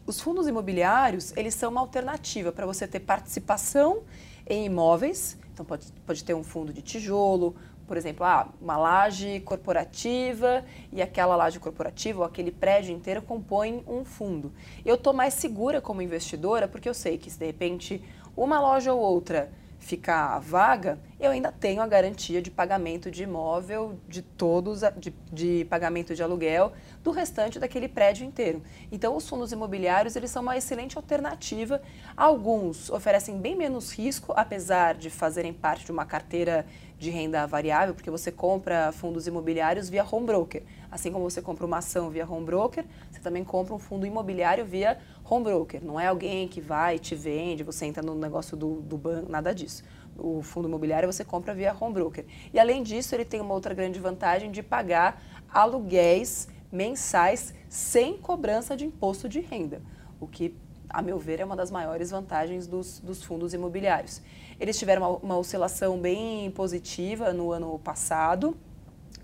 os 0.06 0.20
fundos 0.20 0.46
imobiliários, 0.46 1.32
eles 1.36 1.54
são 1.54 1.70
uma 1.70 1.80
alternativa 1.80 2.52
para 2.52 2.64
você 2.64 2.86
ter 2.86 3.00
participação 3.00 4.02
em 4.46 4.66
imóveis. 4.66 5.36
Então, 5.52 5.66
pode, 5.66 5.86
pode 6.06 6.22
ter 6.22 6.34
um 6.34 6.44
fundo 6.44 6.72
de 6.72 6.80
tijolo, 6.80 7.56
por 7.90 7.96
exemplo, 7.96 8.24
ah, 8.24 8.48
uma 8.62 8.76
laje 8.76 9.40
corporativa 9.40 10.64
e 10.92 11.02
aquela 11.02 11.34
laje 11.34 11.58
corporativa 11.58 12.20
ou 12.20 12.24
aquele 12.24 12.52
prédio 12.52 12.94
inteiro 12.94 13.20
compõem 13.20 13.82
um 13.84 14.04
fundo. 14.04 14.52
Eu 14.84 14.94
estou 14.94 15.12
mais 15.12 15.34
segura 15.34 15.80
como 15.80 16.00
investidora 16.00 16.68
porque 16.68 16.88
eu 16.88 16.94
sei 16.94 17.18
que 17.18 17.28
se 17.28 17.36
de 17.36 17.46
repente 17.46 18.00
uma 18.36 18.60
loja 18.60 18.94
ou 18.94 19.00
outra 19.00 19.50
ficar 19.80 20.38
vaga, 20.38 21.00
eu 21.20 21.30
ainda 21.30 21.52
tenho 21.52 21.82
a 21.82 21.86
garantia 21.86 22.40
de 22.40 22.50
pagamento 22.50 23.10
de 23.10 23.24
imóvel, 23.24 23.98
de 24.08 24.22
todos, 24.22 24.80
de, 24.96 25.12
de, 25.30 25.66
pagamento 25.66 26.14
de 26.14 26.22
aluguel, 26.22 26.72
do 27.04 27.10
restante 27.10 27.58
daquele 27.58 27.88
prédio 27.88 28.24
inteiro. 28.26 28.62
Então, 28.90 29.14
os 29.14 29.28
fundos 29.28 29.52
imobiliários, 29.52 30.16
eles 30.16 30.30
são 30.30 30.40
uma 30.40 30.56
excelente 30.56 30.96
alternativa. 30.96 31.82
Alguns 32.16 32.88
oferecem 32.88 33.38
bem 33.38 33.54
menos 33.54 33.92
risco, 33.92 34.32
apesar 34.34 34.94
de 34.94 35.10
fazerem 35.10 35.52
parte 35.52 35.84
de 35.84 35.92
uma 35.92 36.06
carteira 36.06 36.64
de 36.98 37.10
renda 37.10 37.46
variável, 37.46 37.94
porque 37.94 38.10
você 38.10 38.30
compra 38.32 38.92
fundos 38.92 39.26
imobiliários 39.26 39.88
via 39.88 40.04
home 40.10 40.26
broker. 40.26 40.62
Assim 40.90 41.12
como 41.12 41.28
você 41.28 41.40
compra 41.40 41.64
uma 41.64 41.78
ação 41.78 42.10
via 42.10 42.28
home 42.28 42.44
broker, 42.44 42.84
você 43.10 43.20
também 43.20 43.44
compra 43.44 43.74
um 43.74 43.78
fundo 43.78 44.06
imobiliário 44.06 44.64
via 44.64 44.98
home 45.24 45.44
broker. 45.44 45.82
Não 45.82 45.98
é 45.98 46.08
alguém 46.08 46.48
que 46.48 46.60
vai 46.60 46.98
te 46.98 47.14
vende, 47.14 47.62
você 47.62 47.86
entra 47.86 48.02
no 48.02 48.14
negócio 48.14 48.56
do, 48.56 48.82
do 48.82 48.98
banco, 48.98 49.30
nada 49.30 49.54
disso. 49.54 49.82
O 50.20 50.42
fundo 50.42 50.68
imobiliário 50.68 51.10
você 51.10 51.24
compra 51.24 51.54
via 51.54 51.74
home 51.78 51.94
broker. 51.94 52.24
E 52.52 52.58
além 52.58 52.82
disso, 52.82 53.14
ele 53.14 53.24
tem 53.24 53.40
uma 53.40 53.54
outra 53.54 53.74
grande 53.74 53.98
vantagem 53.98 54.50
de 54.50 54.62
pagar 54.62 55.22
aluguéis 55.52 56.48
mensais 56.70 57.54
sem 57.68 58.16
cobrança 58.16 58.76
de 58.76 58.84
imposto 58.84 59.28
de 59.28 59.40
renda, 59.40 59.82
o 60.20 60.26
que 60.26 60.54
a 60.92 61.00
meu 61.00 61.18
ver, 61.18 61.38
é 61.38 61.44
uma 61.44 61.54
das 61.54 61.70
maiores 61.70 62.10
vantagens 62.10 62.66
dos, 62.66 62.98
dos 62.98 63.22
fundos 63.22 63.54
imobiliários. 63.54 64.20
Eles 64.58 64.76
tiveram 64.76 65.02
uma, 65.02 65.16
uma, 65.18 65.38
oscilação 65.38 65.98
bem 65.98 66.50
positiva 66.50 67.32
no 67.32 67.52
ano 67.52 67.78
passado. 67.78 68.56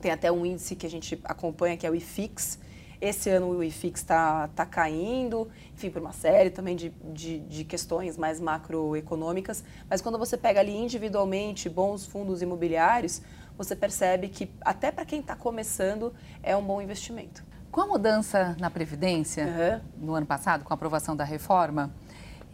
Tem 0.00 0.12
até 0.12 0.30
um 0.30 0.46
índice 0.46 0.76
que 0.76 0.86
a 0.86 0.90
gente 0.90 1.20
acompanha, 1.24 1.76
que 1.76 1.84
é 1.84 1.90
o 1.90 1.94
IFIX. 1.94 2.60
Esse 3.00 3.30
ano 3.30 3.48
o 3.48 3.62
IFIX 3.62 4.00
está 4.00 4.48
tá 4.48 4.64
caindo, 4.64 5.48
enfim, 5.74 5.90
por 5.90 6.00
uma 6.00 6.12
série 6.12 6.50
também 6.50 6.74
de, 6.74 6.90
de, 7.12 7.40
de, 7.40 7.64
questões 7.64 8.16
mais 8.16 8.40
macroeconômicas. 8.40 9.62
Mas 9.88 10.00
quando 10.00 10.18
você 10.18 10.36
pega 10.36 10.60
ali 10.60 10.76
individualmente 10.76 11.68
bons 11.68 12.06
fundos 12.06 12.42
imobiliários, 12.42 13.20
você 13.56 13.74
percebe 13.74 14.28
que 14.28 14.50
até 14.60 14.90
para 14.90 15.04
quem 15.04 15.20
está 15.20 15.34
começando 15.34 16.12
é 16.42 16.56
um 16.56 16.62
bom 16.62 16.80
investimento. 16.80 17.44
Com 17.70 17.82
a 17.82 17.86
mudança 17.86 18.56
na 18.58 18.70
Previdência, 18.70 19.82
uhum. 19.98 20.06
no 20.06 20.14
ano 20.14 20.26
passado, 20.26 20.64
com 20.64 20.72
a 20.72 20.76
aprovação 20.76 21.14
da 21.14 21.24
reforma, 21.24 21.92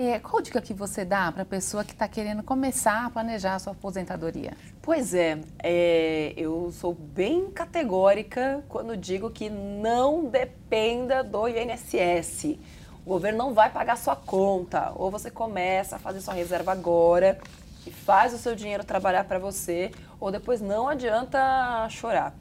é, 0.08 0.18
qual 0.18 0.40
dica 0.40 0.60
que 0.60 0.72
você 0.72 1.04
dá 1.04 1.30
para 1.30 1.42
a 1.42 1.46
pessoa 1.46 1.84
que 1.84 1.92
está 1.92 2.08
querendo 2.08 2.42
começar 2.42 3.06
a 3.06 3.10
planejar 3.10 3.56
a 3.56 3.58
sua 3.58 3.72
aposentadoria? 3.72 4.52
Pois 4.80 5.12
é, 5.12 5.40
é, 5.58 6.32
eu 6.36 6.72
sou 6.72 6.94
bem 6.94 7.50
categórica 7.50 8.64
quando 8.68 8.96
digo 8.96 9.30
que 9.30 9.50
não 9.50 10.24
dependa 10.24 11.22
do 11.22 11.46
INSS. 11.48 12.58
O 13.04 13.10
governo 13.10 13.38
não 13.38 13.54
vai 13.54 13.70
pagar 13.70 13.96
sua 13.96 14.16
conta. 14.16 14.92
Ou 14.94 15.10
você 15.10 15.30
começa 15.30 15.96
a 15.96 15.98
fazer 15.98 16.20
sua 16.20 16.34
reserva 16.34 16.72
agora 16.72 17.38
e 17.86 17.90
faz 17.90 18.32
o 18.32 18.38
seu 18.38 18.54
dinheiro 18.54 18.84
trabalhar 18.84 19.24
para 19.24 19.38
você, 19.38 19.90
ou 20.20 20.30
depois 20.30 20.60
não 20.60 20.88
adianta 20.88 21.86
chorar. 21.90 22.34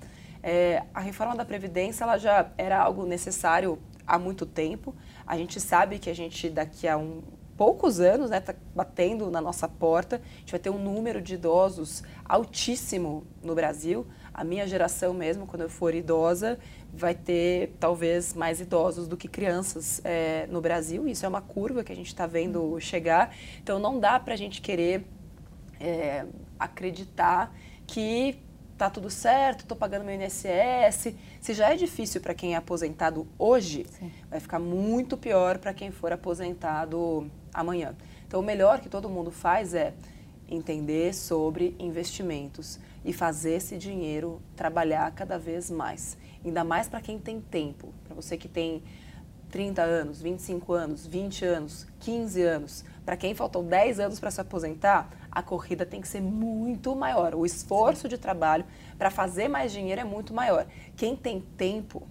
É, 0.44 0.84
a 0.94 1.00
reforma 1.00 1.36
da 1.36 1.44
Previdência 1.44 2.04
ela 2.04 2.18
já 2.18 2.48
era 2.58 2.80
algo 2.80 3.06
necessário 3.06 3.80
há 4.06 4.18
muito 4.18 4.46
tempo. 4.46 4.96
A 5.26 5.38
gente 5.38 5.60
sabe 5.60 6.00
que 6.00 6.10
a 6.10 6.16
gente, 6.16 6.50
daqui 6.50 6.88
a 6.88 6.98
um 6.98 7.22
poucos 7.62 8.00
anos, 8.00 8.32
né, 8.32 8.40
tá 8.40 8.56
batendo 8.74 9.30
na 9.30 9.40
nossa 9.40 9.68
porta. 9.68 10.16
A 10.16 10.40
gente 10.40 10.50
vai 10.50 10.60
ter 10.60 10.72
um 10.72 10.80
número 10.80 11.22
de 11.22 11.36
idosos 11.36 12.02
altíssimo 12.26 13.24
no 13.44 13.54
Brasil. 13.54 14.08
A 14.34 14.44
minha 14.44 14.66
geração 14.66 15.14
mesmo, 15.14 15.46
quando 15.46 15.62
eu 15.62 15.70
for 15.70 15.94
idosa, 15.94 16.58
vai 16.92 17.14
ter 17.14 17.76
talvez 17.80 18.34
mais 18.34 18.60
idosos 18.60 19.08
do 19.08 19.16
que 19.16 19.28
crianças 19.28 20.02
é, 20.04 20.48
no 20.50 20.60
Brasil. 20.60 21.08
Isso 21.08 21.24
é 21.24 21.30
uma 21.30 21.40
curva 21.40 21.84
que 21.84 21.92
a 21.92 21.96
gente 21.96 22.08
está 22.08 22.26
vendo 22.26 22.80
chegar. 22.80 23.32
Então 23.62 23.78
não 23.78 24.00
dá 24.00 24.20
para 24.20 24.34
a 24.34 24.38
gente 24.38 24.60
querer 24.60 25.06
é, 25.80 26.26
acreditar 26.58 27.56
que 27.86 28.40
tá 28.76 28.90
tudo 28.90 29.12
certo, 29.12 29.60
estou 29.60 29.78
pagando 29.78 30.04
meu 30.04 30.16
INSS. 30.16 31.14
Se 31.40 31.54
já 31.54 31.72
é 31.72 31.76
difícil 31.76 32.22
para 32.22 32.34
quem 32.34 32.56
é 32.56 32.58
aposentado 32.58 33.28
hoje, 33.38 33.86
Sim. 33.88 34.12
vai 34.32 34.40
ficar 34.40 34.58
muito 34.58 35.16
pior 35.16 35.60
para 35.60 35.76
quem 35.76 35.92
for 35.92 36.12
aposentado 36.12 37.30
amanhã. 37.54 37.96
Então, 38.28 38.40
o 38.40 38.44
melhor 38.44 38.80
que 38.80 38.90
todo 38.90 39.10
mundo 39.10 39.32
faz 39.32 39.74
é 39.74 39.94
entender 40.50 41.14
sobre 41.14 41.76
investimentos 41.80 42.80
e 43.04 43.14
fazer 43.14 43.54
esse 43.54 43.78
dinheiro 43.78 44.42
trabalhar 44.56 45.10
cada 45.12 45.38
vez 45.40 45.72
mais. 45.72 46.18
Ainda 46.44 46.64
mais 46.64 46.88
para 46.88 47.02
quem 47.02 47.18
tem 47.18 47.40
tempo, 47.40 47.94
para 48.06 48.16
você 48.16 48.38
que 48.38 48.48
tem 48.48 48.84
30 49.50 49.82
anos, 49.82 50.22
25 50.22 50.74
anos, 50.74 51.06
20 51.06 51.46
anos, 51.46 51.88
15 52.00 52.42
anos. 52.42 52.86
Para 53.06 53.18
quem 53.18 53.36
faltam 53.36 53.64
10 53.64 54.00
anos 54.00 54.20
para 54.20 54.32
se 54.32 54.40
aposentar, 54.40 55.10
a 55.32 55.42
corrida 55.44 55.86
tem 55.86 56.02
que 56.02 56.08
ser 56.08 56.22
muito 56.22 56.96
maior. 56.96 57.36
O 57.36 57.46
esforço 57.46 58.04
Sim. 58.04 58.10
de 58.10 58.18
trabalho 58.18 58.66
para 58.98 59.10
fazer 59.10 59.48
mais 59.48 59.72
dinheiro 59.72 60.02
é 60.02 60.04
muito 60.04 60.34
maior. 60.34 60.66
Quem 60.96 61.16
tem 61.16 61.42
tempo 61.58 62.08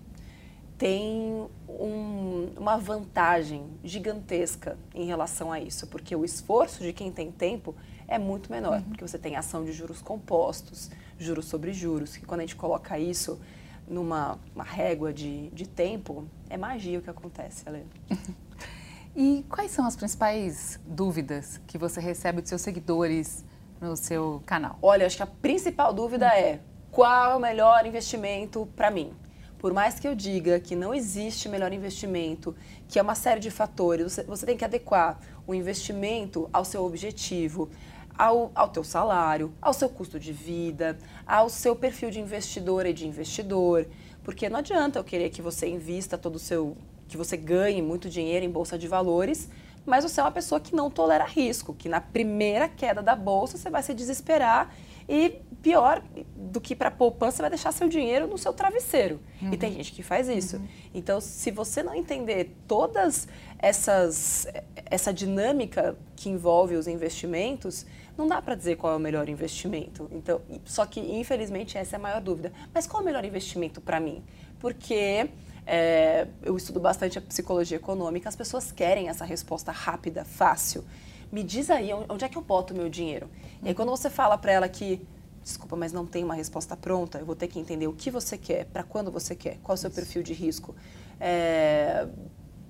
tem 0.81 1.47
um, 1.69 2.55
uma 2.57 2.79
vantagem 2.79 3.67
gigantesca 3.85 4.79
em 4.95 5.05
relação 5.05 5.53
a 5.53 5.61
isso, 5.61 5.87
porque 5.87 6.17
o 6.17 6.25
esforço 6.25 6.83
de 6.83 6.91
quem 6.95 7.13
tem 7.13 7.31
tempo 7.31 7.75
é 8.09 8.19
muito 8.19 8.51
menor, 8.51 8.79
uhum. 8.79 8.85
porque 8.85 9.07
você 9.07 9.19
tem 9.19 9.37
ação 9.37 9.63
de 9.63 9.73
juros 9.73 10.01
compostos, 10.01 10.91
juros 11.19 11.45
sobre 11.45 11.75
juros, 11.75 12.17
que 12.17 12.25
quando 12.25 12.41
a 12.41 12.45
gente 12.45 12.57
coloca 12.57 12.99
isso 12.99 13.39
numa 13.87 14.39
régua 14.65 15.13
de, 15.13 15.51
de 15.51 15.69
tempo, 15.69 16.27
é 16.49 16.57
magia 16.57 16.99
o 16.99 17.03
que 17.03 17.11
acontece, 17.11 17.63
Helena. 17.69 17.91
e 19.15 19.45
quais 19.51 19.73
são 19.73 19.85
as 19.85 19.95
principais 19.95 20.81
dúvidas 20.87 21.61
que 21.67 21.77
você 21.77 22.01
recebe 22.01 22.41
dos 22.41 22.49
seus 22.49 22.63
seguidores 22.63 23.45
no 23.79 23.95
seu 23.99 24.43
canal? 24.47 24.79
Olha, 24.81 25.05
acho 25.05 25.19
que 25.19 25.23
a 25.23 25.27
principal 25.27 25.93
dúvida 25.93 26.27
é 26.29 26.59
qual 26.91 27.33
é 27.33 27.37
o 27.37 27.39
melhor 27.39 27.85
investimento 27.85 28.67
para 28.75 28.91
mim? 28.91 29.13
Por 29.61 29.75
mais 29.75 30.01
que 30.01 30.09
eu 30.09 30.15
diga 30.15 30.59
que 30.59 30.75
não 30.75 30.95
existe 30.95 31.47
melhor 31.47 31.71
investimento, 31.71 32.57
que 32.89 32.99
é 32.99 33.03
uma 33.03 33.15
série 33.15 33.39
de 33.39 33.51
fatores, 33.51 34.11
você, 34.11 34.25
você 34.25 34.47
tem 34.47 34.57
que 34.57 34.65
adequar 34.65 35.21
o 35.47 35.55
investimento 35.55 36.49
ao 36.51 36.65
seu 36.65 36.83
objetivo, 36.83 37.69
ao, 38.17 38.51
ao 38.55 38.71
teu 38.71 38.83
salário, 38.83 39.53
ao 39.61 39.75
seu 39.75 39.91
custo 39.91 40.19
de 40.19 40.33
vida, 40.33 40.99
ao 41.27 41.51
seu 41.51 41.77
perfil 41.77 42.11
de 42.11 42.19
investidor 42.19 42.87
e 42.87 42.95
de 42.95 43.07
investidor. 43.07 43.87
Porque 44.25 44.49
não 44.49 44.61
adianta 44.61 44.99
eu 44.99 45.05
querer 45.05 45.29
que 45.29 45.43
você 45.43 45.69
invista 45.69 46.17
todo 46.17 46.37
o 46.37 46.39
seu. 46.39 46.75
que 47.07 47.19
você 47.19 47.37
ganhe 47.37 47.83
muito 47.83 48.09
dinheiro 48.09 48.47
em 48.47 48.51
bolsa 48.51 48.79
de 48.79 48.89
valores, 48.89 49.47
mas 49.85 50.05
você 50.05 50.21
é 50.21 50.25
uma 50.25 50.33
pessoa 50.33 50.59
que 50.59 50.75
não 50.75 50.91
tolera 50.91 51.25
risco, 51.25 51.75
que 51.75 51.89
na 51.89 52.01
primeira 52.01 52.67
queda 52.67 53.03
da 53.03 53.15
bolsa 53.15 53.59
você 53.59 53.69
vai 53.69 53.83
se 53.83 53.93
desesperar 53.93 54.75
e 55.11 55.43
pior 55.61 56.03
do 56.37 56.61
que 56.61 56.75
para 56.75 56.89
poupança, 56.89 57.39
você 57.39 57.43
vai 57.43 57.51
deixar 57.51 57.73
seu 57.73 57.89
dinheiro 57.89 58.29
no 58.29 58.39
seu 58.39 58.53
travesseiro. 58.53 59.21
Uhum. 59.43 59.53
E 59.53 59.57
tem 59.57 59.73
gente 59.73 59.93
que 59.93 60.05
faz 60.05 60.29
isso. 60.29 60.57
Uhum. 60.57 60.69
Então, 60.95 61.21
se 61.21 61.51
você 61.51 61.83
não 61.83 61.95
entender 61.95 62.55
todas 62.69 63.27
essas 63.59 64.47
essa 64.87 65.13
dinâmica 65.13 65.97
que 66.15 66.29
envolve 66.29 66.77
os 66.77 66.87
investimentos, 66.87 67.85
não 68.17 68.27
dá 68.27 68.41
para 68.41 68.55
dizer 68.55 68.77
qual 68.77 68.93
é 68.93 68.97
o 68.97 69.01
melhor 69.01 69.29
investimento. 69.29 70.09
Então, 70.13 70.41
só 70.65 70.87
que 70.87 71.01
infelizmente 71.01 71.77
essa 71.77 71.97
é 71.97 71.99
a 71.99 72.01
maior 72.01 72.21
dúvida. 72.21 72.53
Mas 72.73 72.87
qual 72.87 73.01
é 73.01 73.03
o 73.03 73.07
melhor 73.07 73.25
investimento 73.25 73.81
para 73.81 73.99
mim? 73.99 74.23
Porque 74.61 75.29
é, 75.67 76.29
eu 76.43 76.57
estudo 76.57 76.79
bastante 76.79 77.19
a 77.19 77.21
psicologia 77.21 77.77
econômica, 77.77 78.29
as 78.29 78.37
pessoas 78.37 78.71
querem 78.71 79.09
essa 79.09 79.25
resposta 79.25 79.73
rápida, 79.73 80.25
fácil. 80.25 80.85
Me 81.31 81.43
diz 81.43 81.71
aí 81.71 81.91
onde 82.09 82.25
é 82.25 82.29
que 82.29 82.37
eu 82.37 82.43
boto 82.43 82.75
o 82.75 82.77
meu 82.77 82.89
dinheiro. 82.89 83.31
E 83.63 83.69
aí 83.69 83.75
quando 83.75 83.91
você 83.91 84.11
fala 84.11 84.37
para 84.37 84.53
ela 84.53 84.69
que 84.69 85.01
desculpa, 85.43 85.77
mas 85.77 85.93
não 85.93 86.07
tem 86.07 86.23
uma 86.23 86.35
resposta 86.35 86.77
pronta, 86.77 87.19
eu 87.19 87.27
vou 87.27 87.35
ter 87.35 87.49
que 87.49 87.59
entender 87.59 87.87
o 87.87 87.93
que 87.93 88.11
você 88.11 88.37
quer, 88.37 88.67
para 88.67 88.83
quando 88.83 89.11
você 89.11 89.35
quer, 89.35 89.59
qual 89.63 89.75
é 89.75 89.79
o 89.79 89.79
seu 89.79 89.91
perfil 89.91 90.23
de 90.23 90.33
risco, 90.33 90.75
é, 91.19 92.07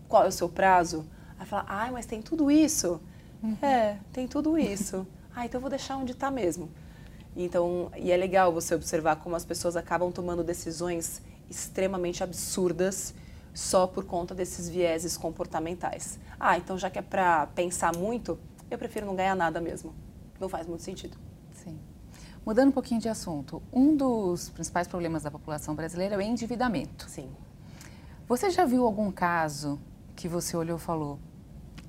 qual 0.09 0.25
é 0.25 0.29
o 0.29 0.33
seu 0.33 0.49
prazo. 0.49 1.05
Aí 1.39 1.47
fala, 1.47 1.65
ai, 1.69 1.91
mas 1.91 2.07
tem 2.07 2.23
tudo 2.23 2.51
isso. 2.51 3.01
Uhum. 3.43 3.57
É, 3.63 3.97
tem 4.13 4.27
tudo 4.27 4.59
isso. 4.59 5.07
ah, 5.35 5.45
então 5.45 5.59
eu 5.59 5.63
vou 5.63 5.71
deixar 5.71 5.97
onde 5.97 6.13
está 6.13 6.31
mesmo. 6.31 6.71
Então, 7.37 7.91
e 7.97 8.11
é 8.11 8.17
legal 8.17 8.53
você 8.53 8.75
observar 8.75 9.17
como 9.17 9.37
as 9.37 9.45
pessoas 9.45 9.77
acabam 9.77 10.11
tomando 10.11 10.43
decisões 10.43 11.23
extremamente 11.49 12.23
absurdas 12.23 13.15
só 13.55 13.87
por 13.87 14.05
conta 14.05 14.35
desses 14.35 14.69
vieses 14.69 15.17
comportamentais. 15.17 16.19
Ah, 16.39 16.57
então 16.57 16.79
já 16.79 16.91
que 16.91 16.99
é 16.99 17.03
para 17.03 17.47
pensar 17.49 17.97
muito, 17.97 18.39
eu 18.71 18.79
prefiro 18.79 19.07
não 19.07 19.17
ganhar 19.17 19.35
nada 19.35 19.61
mesmo. 19.61 19.95
Não 20.39 20.49
faz 20.49 20.67
muito 20.67 20.83
sentido. 20.83 21.17
Sim. 21.53 21.79
Mudando 22.45 22.69
um 22.69 22.73
pouquinho 22.73 23.01
de 23.01 23.09
assunto, 23.09 23.63
um 23.73 23.95
dos 23.95 24.49
principais 24.49 24.89
problemas 24.89 25.23
da 25.23 25.31
população 25.31 25.75
brasileira 25.75 26.15
é 26.15 26.19
o 26.19 26.21
endividamento. 26.21 27.09
Sim. 27.09 27.31
Você 28.27 28.49
já 28.49 28.65
viu 28.65 28.85
algum 28.87 29.11
caso 29.11 29.79
que 30.17 30.29
você 30.29 30.57
olhou 30.57 30.79
e 30.79 30.81
falou: 30.81 31.19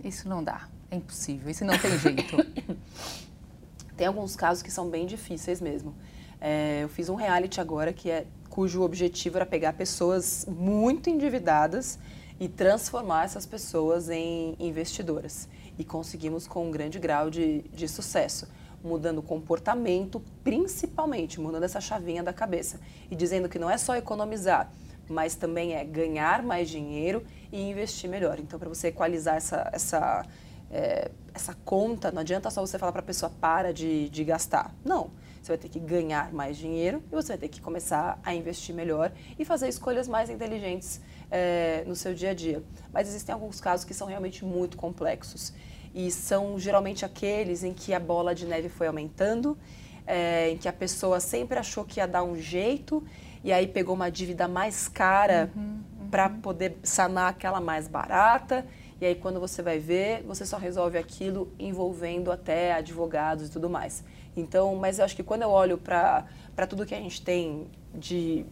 Isso 0.04 0.28
não 0.28 0.44
dá, 0.44 0.68
é 0.90 0.96
impossível, 0.96 1.50
isso 1.50 1.64
não 1.64 1.78
tem 1.78 1.98
jeito? 1.98 2.36
Tem 3.96 4.08
alguns 4.08 4.36
casos 4.36 4.64
que 4.64 4.72
são 4.72 4.90
bem 4.90 5.06
difíceis 5.06 5.62
mesmo. 5.62 5.94
É, 6.40 6.80
eu 6.82 6.90
fiz 6.90 7.08
um 7.08 7.14
reality 7.14 7.62
agora 7.62 7.94
que 7.94 8.10
é 8.10 8.26
cujo 8.50 8.82
objetivo 8.82 9.38
era 9.38 9.46
pegar 9.46 9.74
pessoas 9.74 10.44
muito 10.50 11.08
endividadas 11.08 12.00
e 12.40 12.50
transformar 12.50 13.26
essas 13.26 13.46
pessoas 13.46 14.10
em 14.10 14.56
investidoras. 14.60 15.48
E 15.82 15.84
conseguimos 15.84 16.46
com 16.46 16.68
um 16.68 16.70
grande 16.70 17.00
grau 17.00 17.32
de, 17.32 17.64
de 17.74 17.88
sucesso, 17.88 18.48
mudando 18.84 19.18
o 19.18 19.24
comportamento, 19.24 20.22
principalmente 20.44 21.42
mudando 21.42 21.64
essa 21.64 21.82
chavinha 21.82 22.22
da 22.22 22.32
cabeça 22.32 22.80
e 23.10 23.16
dizendo 23.16 23.50
que 23.50 23.58
não 23.58 23.68
é 23.68 23.80
só 23.80 23.96
economizar, 23.96 24.72
mas 25.10 25.34
também 25.34 25.74
é 25.74 25.84
ganhar 25.84 26.44
mais 26.44 26.70
dinheiro 26.70 27.26
e 27.52 27.60
investir 27.60 28.08
melhor. 28.08 28.40
Então, 28.40 28.60
para 28.60 28.70
você 28.70 28.90
equalizar 28.90 29.38
essa, 29.38 29.72
essa 29.74 30.24
é, 30.70 31.10
essa 31.34 31.56
conta, 31.66 32.12
não 32.12 32.22
adianta 32.22 32.52
só 32.52 32.62
você 32.62 32.78
falar 32.78 32.92
para 32.92 33.02
a 33.02 33.06
pessoa 33.06 33.32
para 33.42 33.74
de, 33.74 34.08
de 34.10 34.24
gastar. 34.24 34.74
Não. 34.86 35.10
Você 35.42 35.54
vai 35.54 35.58
ter 35.58 35.70
que 35.70 35.80
ganhar 35.80 36.32
mais 36.32 36.56
dinheiro 36.56 37.02
e 37.12 37.16
você 37.16 37.30
vai 37.30 37.38
ter 37.40 37.48
que 37.48 37.60
começar 37.60 38.20
a 38.24 38.36
investir 38.36 38.76
melhor 38.76 39.12
e 39.40 39.44
fazer 39.44 39.68
escolhas 39.68 40.08
mais 40.08 40.30
inteligentes 40.30 41.02
é, 41.32 41.84
no 41.88 41.96
seu 41.96 42.14
dia 42.14 42.30
a 42.30 42.34
dia. 42.36 42.64
Mas 42.94 43.08
existem 43.08 43.34
alguns 43.34 43.60
casos 43.60 43.84
que 43.84 43.94
são 43.94 44.08
realmente 44.08 44.46
muito 44.46 44.78
complexos 44.78 45.52
e 45.94 46.10
são 46.12 46.58
geralmente 46.60 47.06
aqueles 47.06 47.64
em 47.64 47.74
que 47.74 47.94
a 47.94 48.00
bola 48.00 48.34
de 48.34 48.46
neve 48.46 48.70
foi 48.70 48.88
aumentando, 48.88 49.58
é, 50.06 50.52
em 50.52 50.58
que 50.58 50.68
a 50.68 50.74
pessoa 50.74 51.20
sempre 51.20 51.58
achou 51.60 51.84
que 51.86 52.00
ia 52.00 52.08
dar 52.08 52.24
um 52.24 52.36
jeito 52.36 53.04
e 53.44 53.52
aí 53.52 53.68
pegou 53.68 53.96
uma 53.96 54.10
dívida 54.10 54.48
mais 54.48 54.88
cara 54.88 55.50
uhum, 55.56 55.82
uhum. 56.00 56.08
para 56.10 56.30
poder 56.30 56.78
sanar 56.84 57.30
aquela 57.30 57.60
mais 57.60 57.88
barata 57.88 58.66
e 59.02 59.06
aí, 59.06 59.16
quando 59.16 59.40
você 59.40 59.64
vai 59.64 59.80
ver, 59.80 60.22
você 60.22 60.46
só 60.46 60.58
resolve 60.58 60.96
aquilo 60.96 61.52
envolvendo 61.58 62.32
até 62.32 62.74
advogados 62.74 63.48
e 63.48 63.52
tudo 63.52 63.68
mais. 63.68 64.04
Então, 64.38 64.76
mas 64.76 65.00
eu 65.00 65.06
acho 65.06 65.16
que 65.16 65.24
quando 65.24 65.42
eu 65.42 65.50
olho 65.50 65.76
para 65.76 66.24
tudo 66.70 66.86
que 66.86 66.94
a 66.94 67.00
gente 67.00 67.20
tem 67.20 67.68
de 67.96 68.46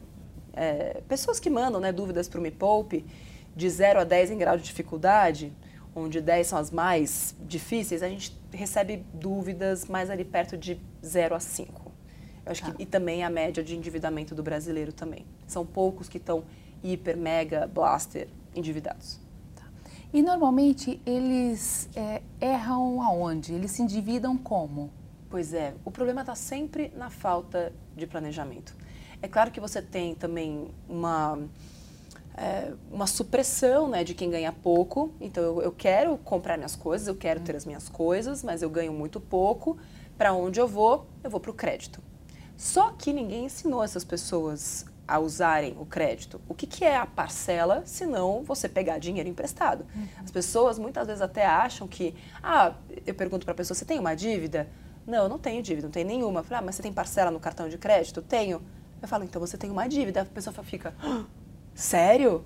é, 0.53 1.01
pessoas 1.07 1.39
que 1.39 1.51
mandam 1.51 1.79
né, 1.79 1.91
dúvidas 1.91 2.27
para 2.27 2.39
o 2.39 2.41
Me 2.41 2.49
Poupe, 2.49 3.05
de 3.55 3.69
0 3.69 3.99
a 3.99 4.03
10 4.03 4.31
em 4.31 4.37
grau 4.39 4.57
de 4.57 4.63
dificuldade, 4.63 5.53
onde 5.95 6.21
10 6.21 6.47
são 6.47 6.59
as 6.59 6.71
mais 6.71 7.35
difíceis, 7.41 8.03
a 8.03 8.09
gente 8.09 8.37
recebe 8.51 9.05
dúvidas 9.13 9.85
mais 9.85 10.09
ali 10.09 10.23
perto 10.23 10.57
de 10.57 10.79
0 11.03 11.35
a 11.35 11.39
5. 11.39 11.91
Eu 12.45 12.51
acho 12.51 12.63
que, 12.63 12.71
ah. 12.71 12.75
e 12.79 12.85
também 12.85 13.23
a 13.23 13.29
média 13.29 13.63
de 13.63 13.75
endividamento 13.75 14.33
do 14.33 14.41
brasileiro 14.41 14.91
também. 14.93 15.25
São 15.47 15.65
poucos 15.65 16.07
que 16.09 16.17
estão 16.17 16.43
hiper, 16.83 17.17
mega, 17.17 17.67
blaster 17.67 18.27
endividados. 18.55 19.19
E 20.11 20.23
normalmente 20.23 20.99
eles 21.05 21.87
é, 21.95 22.21
erram 22.41 23.01
aonde? 23.01 23.53
Eles 23.53 23.71
se 23.71 23.83
endividam 23.83 24.35
como? 24.35 24.89
Pois 25.29 25.53
é, 25.53 25.75
o 25.85 25.91
problema 25.91 26.21
está 26.21 26.33
sempre 26.33 26.91
na 26.95 27.11
falta 27.11 27.71
de 27.95 28.07
planejamento. 28.07 28.75
É 29.21 29.27
claro 29.27 29.51
que 29.51 29.59
você 29.59 29.81
tem 29.81 30.15
também 30.15 30.69
uma, 30.87 31.37
é, 32.35 32.73
uma 32.91 33.07
supressão 33.07 33.87
né, 33.87 34.03
de 34.03 34.13
quem 34.13 34.29
ganha 34.29 34.51
pouco. 34.51 35.13
Então 35.19 35.43
eu, 35.43 35.61
eu 35.61 35.71
quero 35.71 36.17
comprar 36.17 36.57
minhas 36.57 36.75
coisas, 36.75 37.07
eu 37.07 37.15
quero 37.15 37.39
ter 37.39 37.55
as 37.55 37.65
minhas 37.65 37.89
coisas, 37.89 38.43
mas 38.43 38.61
eu 38.61 38.69
ganho 38.69 38.93
muito 38.93 39.19
pouco. 39.19 39.77
Para 40.17 40.33
onde 40.33 40.59
eu 40.59 40.67
vou? 40.67 41.07
Eu 41.23 41.29
vou 41.29 41.39
para 41.39 41.51
o 41.51 41.53
crédito. 41.53 42.01
Só 42.57 42.91
que 42.91 43.13
ninguém 43.13 43.45
ensinou 43.45 43.83
essas 43.83 44.03
pessoas 44.03 44.85
a 45.07 45.17
usarem 45.17 45.75
o 45.79 45.85
crédito. 45.85 46.39
O 46.47 46.53
que, 46.53 46.67
que 46.67 46.85
é 46.85 46.95
a 46.95 47.05
parcela, 47.05 47.81
se 47.83 48.05
não 48.05 48.43
você 48.43 48.69
pegar 48.69 48.99
dinheiro 48.99 49.27
emprestado? 49.27 49.85
Uhum. 49.95 50.07
As 50.23 50.29
pessoas 50.29 50.77
muitas 50.77 51.07
vezes 51.07 51.21
até 51.21 51.45
acham 51.47 51.87
que, 51.87 52.13
ah, 52.43 52.75
eu 53.07 53.15
pergunto 53.15 53.43
para 53.43 53.53
a 53.53 53.55
pessoa, 53.55 53.75
você 53.75 53.85
tem 53.85 53.97
uma 53.97 54.13
dívida? 54.13 54.69
Não, 55.07 55.23
eu 55.23 55.29
não 55.29 55.39
tenho 55.39 55.63
dívida, 55.63 55.87
não 55.87 55.91
tenho 55.91 56.05
nenhuma. 56.05 56.41
Eu 56.41 56.43
falo, 56.43 56.61
ah, 56.61 56.65
mas 56.65 56.75
você 56.75 56.83
tem 56.83 56.93
parcela 56.93 57.31
no 57.31 57.39
cartão 57.39 57.67
de 57.67 57.77
crédito? 57.77 58.21
Tenho. 58.21 58.61
Eu 59.01 59.07
falo, 59.07 59.23
então 59.23 59.39
você 59.39 59.57
tem 59.57 59.71
uma 59.71 59.87
dívida. 59.87 60.21
A 60.21 60.25
pessoa 60.25 60.53
fica, 60.63 60.93
ah, 61.01 61.23
sério? 61.79 62.45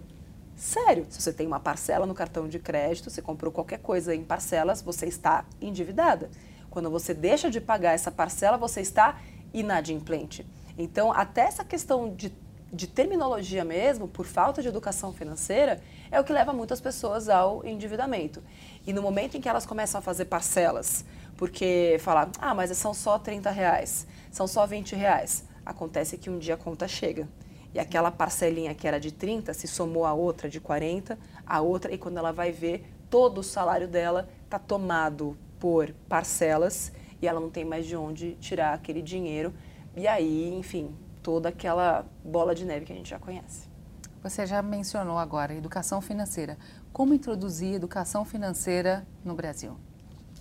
Sério? 0.56 1.06
Se 1.10 1.22
você 1.22 1.34
tem 1.34 1.48
uma 1.48 1.60
parcela 1.60 2.06
no 2.06 2.14
cartão 2.14 2.48
de 2.48 2.60
crédito, 2.60 3.10
você 3.10 3.22
comprou 3.22 3.52
qualquer 3.52 3.80
coisa 3.80 4.16
em 4.16 4.24
parcelas, 4.24 4.82
você 4.82 5.08
está 5.08 5.46
endividada. 5.62 6.30
Quando 6.70 6.90
você 6.90 7.14
deixa 7.14 7.50
de 7.50 7.60
pagar 7.60 7.94
essa 7.94 8.12
parcela, 8.12 8.58
você 8.58 8.82
está 8.82 9.20
inadimplente. 9.54 10.46
Então, 10.78 11.12
até 11.12 11.42
essa 11.42 11.64
questão 11.64 12.14
de 12.14 12.32
de 12.74 12.88
terminologia 12.88 13.64
mesmo, 13.64 14.08
por 14.08 14.26
falta 14.26 14.60
de 14.60 14.68
educação 14.68 15.14
financeira, 15.14 15.80
é 16.12 16.20
o 16.20 16.24
que 16.24 16.34
leva 16.34 16.52
muitas 16.52 16.82
pessoas 16.82 17.30
ao 17.30 17.64
endividamento. 17.64 18.42
E 18.86 18.92
no 18.92 19.02
momento 19.02 19.38
em 19.38 19.42
que 19.42 19.48
elas 19.48 19.64
começam 19.64 20.00
a 20.00 20.02
fazer 20.02 20.26
parcelas, 20.26 21.06
porque 21.38 21.98
falar, 22.00 22.32
ah, 22.40 22.56
mas 22.56 22.76
são 22.76 22.92
só 22.92 23.20
30 23.20 23.52
reais, 23.52 24.08
são 24.32 24.48
só 24.48 24.66
20 24.66 24.96
reais, 24.96 25.44
acontece 25.64 26.18
que 26.18 26.32
um 26.32 26.40
dia 26.40 26.56
a 26.56 26.58
conta 26.58 26.88
chega. 26.88 27.28
E 27.74 27.80
aquela 27.80 28.12
parcelinha 28.12 28.74
que 28.76 28.88
era 28.88 29.00
de 29.00 29.12
30 29.12 29.54
se 29.54 29.68
somou 29.68 30.06
a 30.06 30.14
outra 30.14 30.48
de 30.48 30.60
40, 30.60 31.18
a 31.46 31.62
outra, 31.62 31.92
e 31.92 31.98
quando 31.98 32.18
ela 32.18 32.32
vai 32.32 32.52
ver, 32.52 32.86
todo 33.10 33.40
o 33.40 33.44
salário 33.44 33.88
dela 33.88 34.30
está 34.44 34.60
tomado 34.60 35.36
por 35.60 35.94
parcelas 36.08 36.92
e 37.22 37.28
ela 37.28 37.40
não 37.40 37.50
tem 37.50 37.66
mais 37.66 37.86
de 37.86 37.96
onde 37.96 38.36
tirar 38.36 38.74
aquele 38.74 39.02
dinheiro. 39.02 39.54
E 39.96 40.08
aí, 40.08 40.54
enfim, 40.54 40.96
toda 41.22 41.50
aquela 41.50 42.06
bola 42.24 42.54
de 42.54 42.66
neve 42.66 42.86
que 42.86 42.92
a 42.94 42.96
gente 42.96 43.10
já 43.10 43.18
conhece. 43.18 43.68
Você 44.22 44.46
já 44.46 44.62
mencionou 44.62 45.18
agora 45.18 45.54
educação 45.54 46.02
financeira. 46.02 46.58
Como 46.92 47.14
introduzir 47.14 47.74
educação 47.74 48.24
financeira 48.24 49.06
no 49.24 49.34
Brasil? 49.34 49.78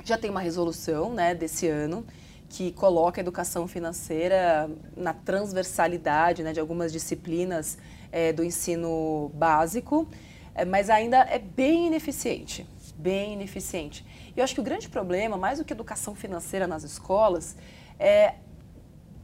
Já 0.05 0.19
tem 0.19 0.31
uma 0.31 0.41
resolução 0.41 1.13
né, 1.13 1.35
desse 1.35 1.69
ano 1.69 2.05
que 2.53 2.71
coloca 2.71 3.19
a 3.19 3.23
educação 3.23 3.67
financeira 3.67 4.69
na 4.95 5.15
transversalidade 5.15 6.43
né, 6.43 6.53
de 6.53 6.61
algumas 6.61 6.93
disciplinas 6.93 7.79
é, 8.13 8.31
do 8.31 8.45
ensino 8.45 9.31
básico, 9.35 10.07
é, 10.55 10.63
mas 10.63 10.91
ainda 10.91 11.21
é 11.21 11.39
bem 11.39 11.87
ineficiente, 11.87 12.67
bem 12.95 13.33
ineficiente. 13.33 14.05
E 14.37 14.39
eu 14.39 14.45
acho 14.45 14.55
que 14.55 14.61
o 14.61 14.63
grande 14.63 14.91
problema, 14.91 15.39
mais 15.39 15.61
do 15.61 15.65
que 15.65 15.73
educação 15.73 16.15
financeira 16.15 16.67
nas 16.67 16.83
escolas, 16.85 17.57
é 17.99 18.35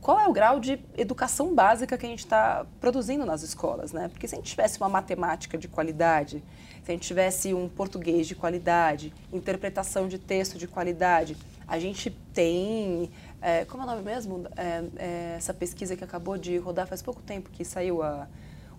qual 0.01 0.19
é 0.19 0.27
o 0.27 0.33
grau 0.33 0.59
de 0.59 0.81
educação 0.97 1.55
básica 1.55 1.99
que 1.99 2.07
a 2.07 2.09
gente 2.09 2.21
está 2.21 2.65
produzindo 2.81 3.27
nas 3.27 3.43
escolas, 3.43 3.93
né? 3.93 4.09
Porque 4.09 4.27
se 4.27 4.37
a 4.37 4.39
gente 4.39 4.49
tivesse 4.49 4.79
uma 4.79 4.89
matemática 4.89 5.59
de 5.59 5.69
qualidade, 5.69 6.43
se 6.83 6.91
a 6.91 6.95
gente 6.95 7.07
tivesse 7.07 7.53
um 7.53 7.69
português 7.69 8.27
de 8.27 8.35
qualidade, 8.35 9.13
interpretação 9.31 10.09
de 10.09 10.19
texto 10.19 10.57
de 10.57 10.67
qualidade, 10.67 11.37
a 11.69 11.79
gente 11.79 12.11
tem, 12.33 13.11
é, 13.43 13.65
como 13.67 13.83
é 13.83 13.87
o 13.87 13.89
nome 13.91 14.03
mesmo? 14.03 14.47
É, 14.57 14.85
é, 14.97 15.35
essa 15.37 15.53
pesquisa 15.53 15.95
que 15.95 16.03
acabou 16.03 16.39
de 16.39 16.57
rodar 16.57 16.87
faz 16.87 17.03
pouco 17.03 17.21
tempo 17.21 17.51
que 17.51 17.65
saiu 17.65 18.03
a, 18.03 18.27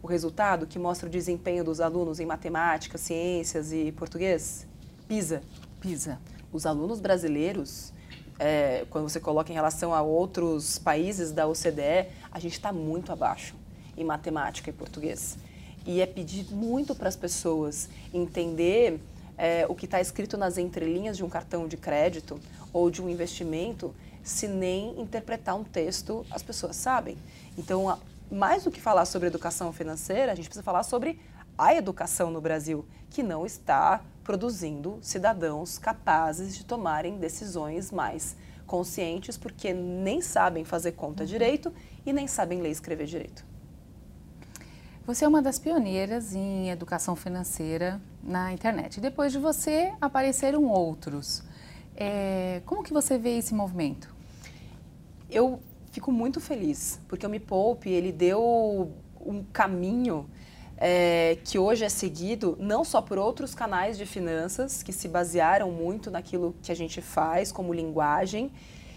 o 0.01 0.07
resultado, 0.07 0.65
que 0.65 0.79
mostra 0.79 1.07
o 1.07 1.11
desempenho 1.11 1.63
dos 1.63 1.79
alunos 1.79 2.19
em 2.19 2.25
matemática, 2.25 2.97
ciências 2.97 3.71
e 3.71 3.91
português? 3.91 4.65
PISA. 5.07 5.43
PISA. 5.79 6.19
Os 6.51 6.65
alunos 6.65 6.99
brasileiros 6.99 7.93
é, 8.39 8.85
quando 8.89 9.07
você 9.09 9.19
coloca 9.19 9.51
em 9.51 9.55
relação 9.55 9.93
a 9.93 10.01
outros 10.01 10.79
países 10.79 11.31
da 11.31 11.45
OCDE, 11.45 12.07
a 12.31 12.39
gente 12.39 12.53
está 12.53 12.71
muito 12.71 13.11
abaixo 13.11 13.53
em 13.97 14.03
matemática 14.03 14.69
e 14.69 14.73
português. 14.73 15.37
E 15.85 16.01
é 16.01 16.05
pedir 16.05 16.45
muito 16.51 16.95
para 16.95 17.09
as 17.09 17.15
pessoas 17.15 17.89
entender 18.13 18.99
é, 19.37 19.65
o 19.67 19.75
que 19.75 19.85
está 19.85 19.99
escrito 19.99 20.37
nas 20.37 20.57
entrelinhas 20.57 21.17
de 21.17 21.23
um 21.23 21.29
cartão 21.29 21.67
de 21.67 21.75
crédito 21.75 22.39
ou 22.71 22.89
de 22.89 23.01
um 23.01 23.09
investimento, 23.09 23.93
se 24.23 24.47
nem 24.47 24.99
interpretar 24.99 25.55
um 25.55 25.63
texto 25.63 26.25
as 26.29 26.43
pessoas 26.43 26.75
sabem. 26.75 27.17
Então, 27.57 27.97
mais 28.31 28.63
do 28.63 28.71
que 28.71 28.79
falar 28.79 29.05
sobre 29.05 29.27
educação 29.27 29.73
financeira, 29.73 30.31
a 30.31 30.35
gente 30.35 30.45
precisa 30.45 30.63
falar 30.63 30.83
sobre 30.83 31.19
a 31.57 31.73
educação 31.73 32.31
no 32.31 32.39
Brasil, 32.39 32.85
que 33.09 33.21
não 33.21 33.45
está 33.45 34.01
produzindo 34.23 34.99
cidadãos 35.01 35.77
capazes 35.77 36.55
de 36.55 36.63
tomarem 36.63 37.17
decisões 37.17 37.91
mais 37.91 38.35
conscientes, 38.65 39.37
porque 39.37 39.73
nem 39.73 40.21
sabem 40.21 40.63
fazer 40.63 40.91
conta 40.91 41.23
uhum. 41.23 41.27
direito 41.27 41.73
e 42.05 42.13
nem 42.13 42.27
sabem 42.27 42.61
ler 42.61 42.69
e 42.69 42.71
escrever 42.71 43.07
direito. 43.07 43.43
Você 45.05 45.25
é 45.25 45.27
uma 45.27 45.41
das 45.41 45.57
pioneiras 45.57 46.35
em 46.35 46.69
educação 46.69 47.15
financeira 47.15 47.99
na 48.23 48.53
internet. 48.53 49.01
Depois 49.01 49.31
de 49.31 49.39
você, 49.39 49.91
apareceram 49.99 50.65
outros. 50.65 51.41
É, 52.01 52.61
como 52.65 52.81
que 52.81 52.93
você 52.93 53.17
vê 53.17 53.37
esse 53.37 53.53
movimento? 53.53 54.15
Eu 55.29 55.59
fico 55.91 56.13
muito 56.13 56.39
feliz, 56.39 56.97
porque 57.09 57.27
o 57.27 57.29
Me 57.29 57.41
Poupe, 57.41 57.89
ele 57.89 58.13
deu 58.13 58.89
um 59.19 59.43
caminho 59.51 60.25
é, 60.77 61.37
que 61.43 61.59
hoje 61.59 61.83
é 61.83 61.89
seguido 61.89 62.57
não 62.57 62.85
só 62.85 63.01
por 63.01 63.17
outros 63.17 63.53
canais 63.53 63.97
de 63.97 64.05
finanças 64.05 64.81
que 64.81 64.93
se 64.93 65.09
basearam 65.09 65.73
muito 65.73 66.09
naquilo 66.09 66.55
que 66.63 66.71
a 66.71 66.75
gente 66.75 67.01
faz 67.01 67.51
como 67.51 67.73
linguagem 67.73 68.49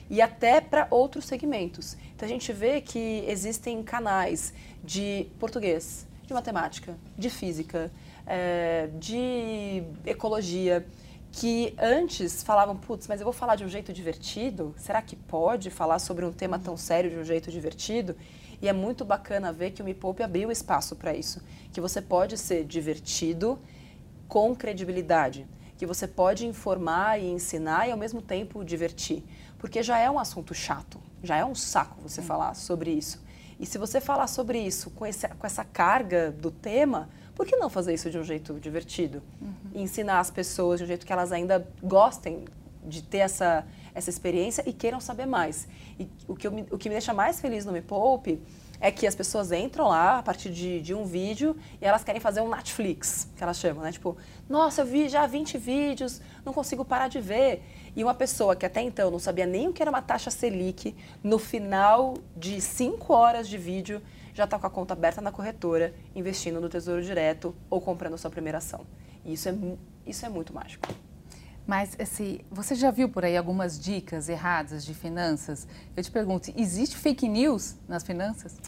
e 0.09 0.23
até 0.23 0.61
para 0.61 0.87
outros 0.89 1.25
segmentos. 1.25 1.97
Então 2.15 2.25
a 2.25 2.31
gente 2.31 2.53
vê 2.53 2.81
que 2.81 3.25
existem 3.27 3.83
canais 3.83 4.55
de 4.85 5.27
português, 5.41 6.07
de 6.25 6.33
matemática, 6.33 6.97
de 7.19 7.29
física, 7.29 7.91
é, 8.25 8.89
de 9.01 9.83
ecologia, 10.07 10.87
que 11.33 11.75
antes 11.79 12.43
falavam, 12.43 12.77
putz, 12.77 13.09
mas 13.09 13.21
eu 13.21 13.25
vou 13.25 13.33
falar 13.33 13.57
de 13.57 13.65
um 13.65 13.69
jeito 13.69 13.91
divertido? 13.91 14.75
Será 14.77 15.01
que 15.01 15.17
pode 15.17 15.71
falar 15.71 15.99
sobre 15.99 16.27
um 16.27 16.33
tema 16.33 16.59
tão 16.59 16.77
sério 16.77 17.11
de 17.11 17.17
um 17.17 17.25
jeito 17.25 17.51
divertido? 17.51 18.15
E 18.61 18.69
é 18.69 18.73
muito 18.73 19.03
bacana 19.03 19.51
ver 19.51 19.71
que 19.71 19.81
o 19.81 19.85
Me 19.85 19.95
Poupe 19.95 20.23
abriu 20.23 20.51
espaço 20.51 20.95
para 20.95 21.15
isso. 21.15 21.41
Que 21.73 21.81
você 21.81 22.03
pode 22.03 22.37
ser 22.37 22.65
divertido 22.65 23.59
com 24.29 24.55
credibilidade. 24.55 25.47
Que 25.79 25.87
você 25.87 26.07
pode 26.07 26.47
informar 26.47 27.19
e 27.19 27.31
ensinar 27.31 27.89
e 27.89 27.93
ao 27.93 27.99
mesmo 27.99 28.21
tempo 28.21 28.63
divertir. 28.63 29.25
Porque 29.59 29.83
já 29.83 29.99
é 29.99 30.11
um 30.11 30.19
assunto 30.19 30.55
chato, 30.55 31.01
já 31.23 31.37
é 31.37 31.45
um 31.45 31.55
saco 31.55 32.01
você 32.03 32.21
Sim. 32.21 32.27
falar 32.27 32.55
sobre 32.55 32.91
isso. 32.91 33.23
E 33.59 33.65
se 33.65 33.79
você 33.79 34.01
falar 34.01 34.27
sobre 34.27 34.59
isso 34.59 34.91
com, 34.91 35.07
esse, 35.07 35.27
com 35.29 35.47
essa 35.47 35.65
carga 35.65 36.31
do 36.31 36.51
tema, 36.51 37.09
por 37.35 37.47
que 37.47 37.57
não 37.57 37.71
fazer 37.71 37.95
isso 37.95 38.11
de 38.11 38.19
um 38.19 38.25
jeito 38.25 38.55
divertido? 38.61 39.23
Uhum. 39.41 39.53
E 39.75 39.83
ensinar 39.83 40.21
as 40.21 40.31
pessoas 40.31 40.79
de 40.79 40.85
um 40.85 40.87
jeito 40.87 41.07
que 41.07 41.13
elas 41.13 41.33
ainda 41.33 41.67
gostem 41.83 42.45
de 42.85 43.03
ter 43.03 43.19
essa, 43.19 43.67
essa 43.95 44.11
experiência 44.11 44.63
e 44.67 44.73
queiram 44.73 45.01
saber 45.01 45.27
mais. 45.27 45.69
E 45.99 46.09
o 46.27 46.35
que, 46.35 46.47
eu, 46.47 46.67
o 46.71 46.79
que 46.79 46.89
me 46.89 46.95
deixa 46.95 47.13
mais 47.13 47.41
feliz 47.41 47.65
no 47.65 47.73
Me 47.73 47.81
Poupe 47.81 48.41
é 48.81 48.91
que 48.91 49.07
as 49.07 49.15
pessoas 49.15 49.53
entram 49.53 49.89
lá 49.89 50.19
a 50.19 50.23
partir 50.25 50.51
de, 50.51 50.81
de, 50.81 50.93
um 50.93 51.05
vídeo 51.05 51.57
e 51.81 51.85
elas 51.85 52.03
querem 52.03 52.21
fazer 52.21 52.41
um 52.41 52.49
Netflix, 52.49 53.29
que 53.37 53.43
elas 53.43 53.57
chamam, 53.57 53.85
né? 53.85 53.93
Tipo, 53.93 54.17
nossa, 54.49 54.81
eu 54.81 54.87
vi 54.87 55.09
já 55.09 55.25
20 55.25 55.57
vídeos, 55.57 56.21
não 56.45 56.53
consigo 56.53 56.85
parar 56.85 57.07
de 57.07 57.21
ver. 57.21 57.63
E 57.95 58.03
uma 58.03 58.13
pessoa 58.13 58.57
que 58.57 58.67
até 58.67 58.83
então 58.83 59.09
não 59.09 59.21
sabia 59.21 59.47
nem 59.47 59.69
o 59.69 59.73
que 59.73 59.81
era 59.81 59.91
uma 59.91 60.03
taxa 60.03 60.33
Selic, 60.33 60.97
no 61.23 61.39
final 61.39 62.15
de 62.37 62.61
5 62.61 63.13
horas 63.13 63.49
de 63.49 63.57
vídeo, 63.57 64.03
já 64.33 64.45
está 64.45 64.59
com 64.59 64.67
a 64.67 64.71
conta 64.71 64.95
aberta 64.95 65.21
na 65.21 65.31
corretora, 65.31 65.95
investindo 66.15 66.61
no 66.61 66.69
Tesouro 66.69 67.03
Direto 67.03 67.55
ou 67.69 67.81
comprando 67.81 68.17
sua 68.17 68.31
primeira 68.31 68.59
ação. 68.59 68.87
E 69.25 69.35
isso 69.35 69.49
é, 69.49 69.55
isso 70.07 70.25
é 70.25 70.29
muito 70.29 70.53
mágico. 70.53 70.89
Mas, 71.67 71.97
assim, 72.01 72.41
você 72.51 72.75
já 72.75 72.91
viu 72.91 73.09
por 73.09 73.25
aí 73.25 73.37
algumas 73.37 73.79
dicas 73.79 74.29
erradas 74.29 74.85
de 74.85 74.95
finanças? 74.95 75.67
Eu 75.97 76.03
te 76.03 76.11
pergunto, 76.11 76.53
existe 76.57 76.97
fake 76.97 77.29
news 77.29 77.77
nas 77.89 78.03
finanças? 78.03 78.59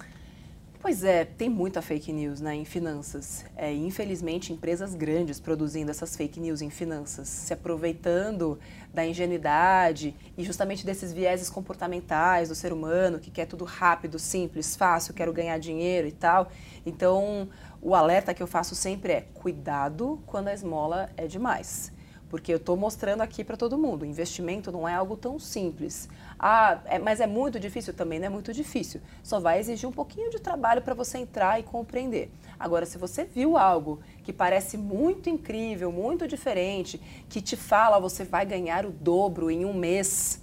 Pois 0.85 1.03
é, 1.03 1.25
tem 1.25 1.49
muita 1.49 1.81
fake 1.81 2.13
news 2.13 2.43
né, 2.43 2.55
em 2.55 2.67
finanças. 2.67 3.43
É, 3.57 3.73
infelizmente, 3.73 4.53
empresas 4.53 4.95
grandes 4.95 5.41
produzindo 5.41 5.91
essas 5.91 6.15
fake 6.15 6.39
news 6.39 6.61
em 6.61 6.69
finanças, 6.69 7.27
se 7.27 7.55
aproveitando 7.55 8.59
da 8.93 9.03
ingenuidade 9.03 10.15
e 10.37 10.45
justamente 10.45 10.85
desses 10.85 11.11
vieses 11.11 11.49
comportamentais 11.49 12.51
do 12.51 12.55
ser 12.55 12.71
humano, 12.71 13.19
que 13.19 13.31
quer 13.31 13.47
tudo 13.47 13.65
rápido, 13.65 14.19
simples, 14.19 14.77
fácil, 14.77 15.15
quero 15.15 15.33
ganhar 15.33 15.57
dinheiro 15.57 16.07
e 16.07 16.13
tal. 16.13 16.53
Então, 16.85 17.49
o 17.81 17.95
alerta 17.95 18.35
que 18.35 18.43
eu 18.43 18.47
faço 18.47 18.75
sempre 18.75 19.15
é: 19.15 19.23
cuidado 19.33 20.23
quando 20.27 20.49
a 20.49 20.53
esmola 20.53 21.09
é 21.17 21.27
demais. 21.27 21.94
Porque 22.35 22.53
eu 22.53 22.57
estou 22.57 22.77
mostrando 22.77 23.21
aqui 23.21 23.45
para 23.45 23.57
todo 23.57 23.79
mundo, 23.79 24.05
investimento 24.05 24.73
não 24.73 24.89
é 24.89 24.93
algo 24.93 25.17
tão 25.17 25.39
simples. 25.39 26.09
Ah, 26.37 26.81
é, 26.87 26.99
mas 26.99 27.21
é 27.21 27.29
muito 27.29 27.61
difícil? 27.61 27.95
Também 27.95 28.19
não 28.19 28.27
é 28.27 28.29
muito 28.29 28.53
difícil. 28.53 29.01
Só 29.23 29.39
vai 29.39 29.61
exigir 29.61 29.89
um 29.89 29.93
pouquinho 29.93 30.29
de 30.31 30.41
trabalho 30.41 30.83
para 30.83 30.95
você 30.95 31.19
entrar 31.19 31.61
e 31.61 31.63
compreender. 31.63 32.33
Agora, 32.59 32.87
se 32.87 32.99
você 32.99 33.23
viu 33.23 33.57
algo 33.57 34.01
que 34.25 34.33
parece 34.33 34.77
muito 34.77 35.31
incrível, 35.31 35.93
muito 35.93 36.27
diferente, 36.27 37.01
que 37.29 37.41
te 37.41 37.55
fala 37.55 38.01
você 38.01 38.25
vai 38.25 38.45
ganhar 38.45 38.85
o 38.85 38.91
dobro 38.91 39.49
em 39.49 39.65
um 39.65 39.73
mês, 39.73 40.41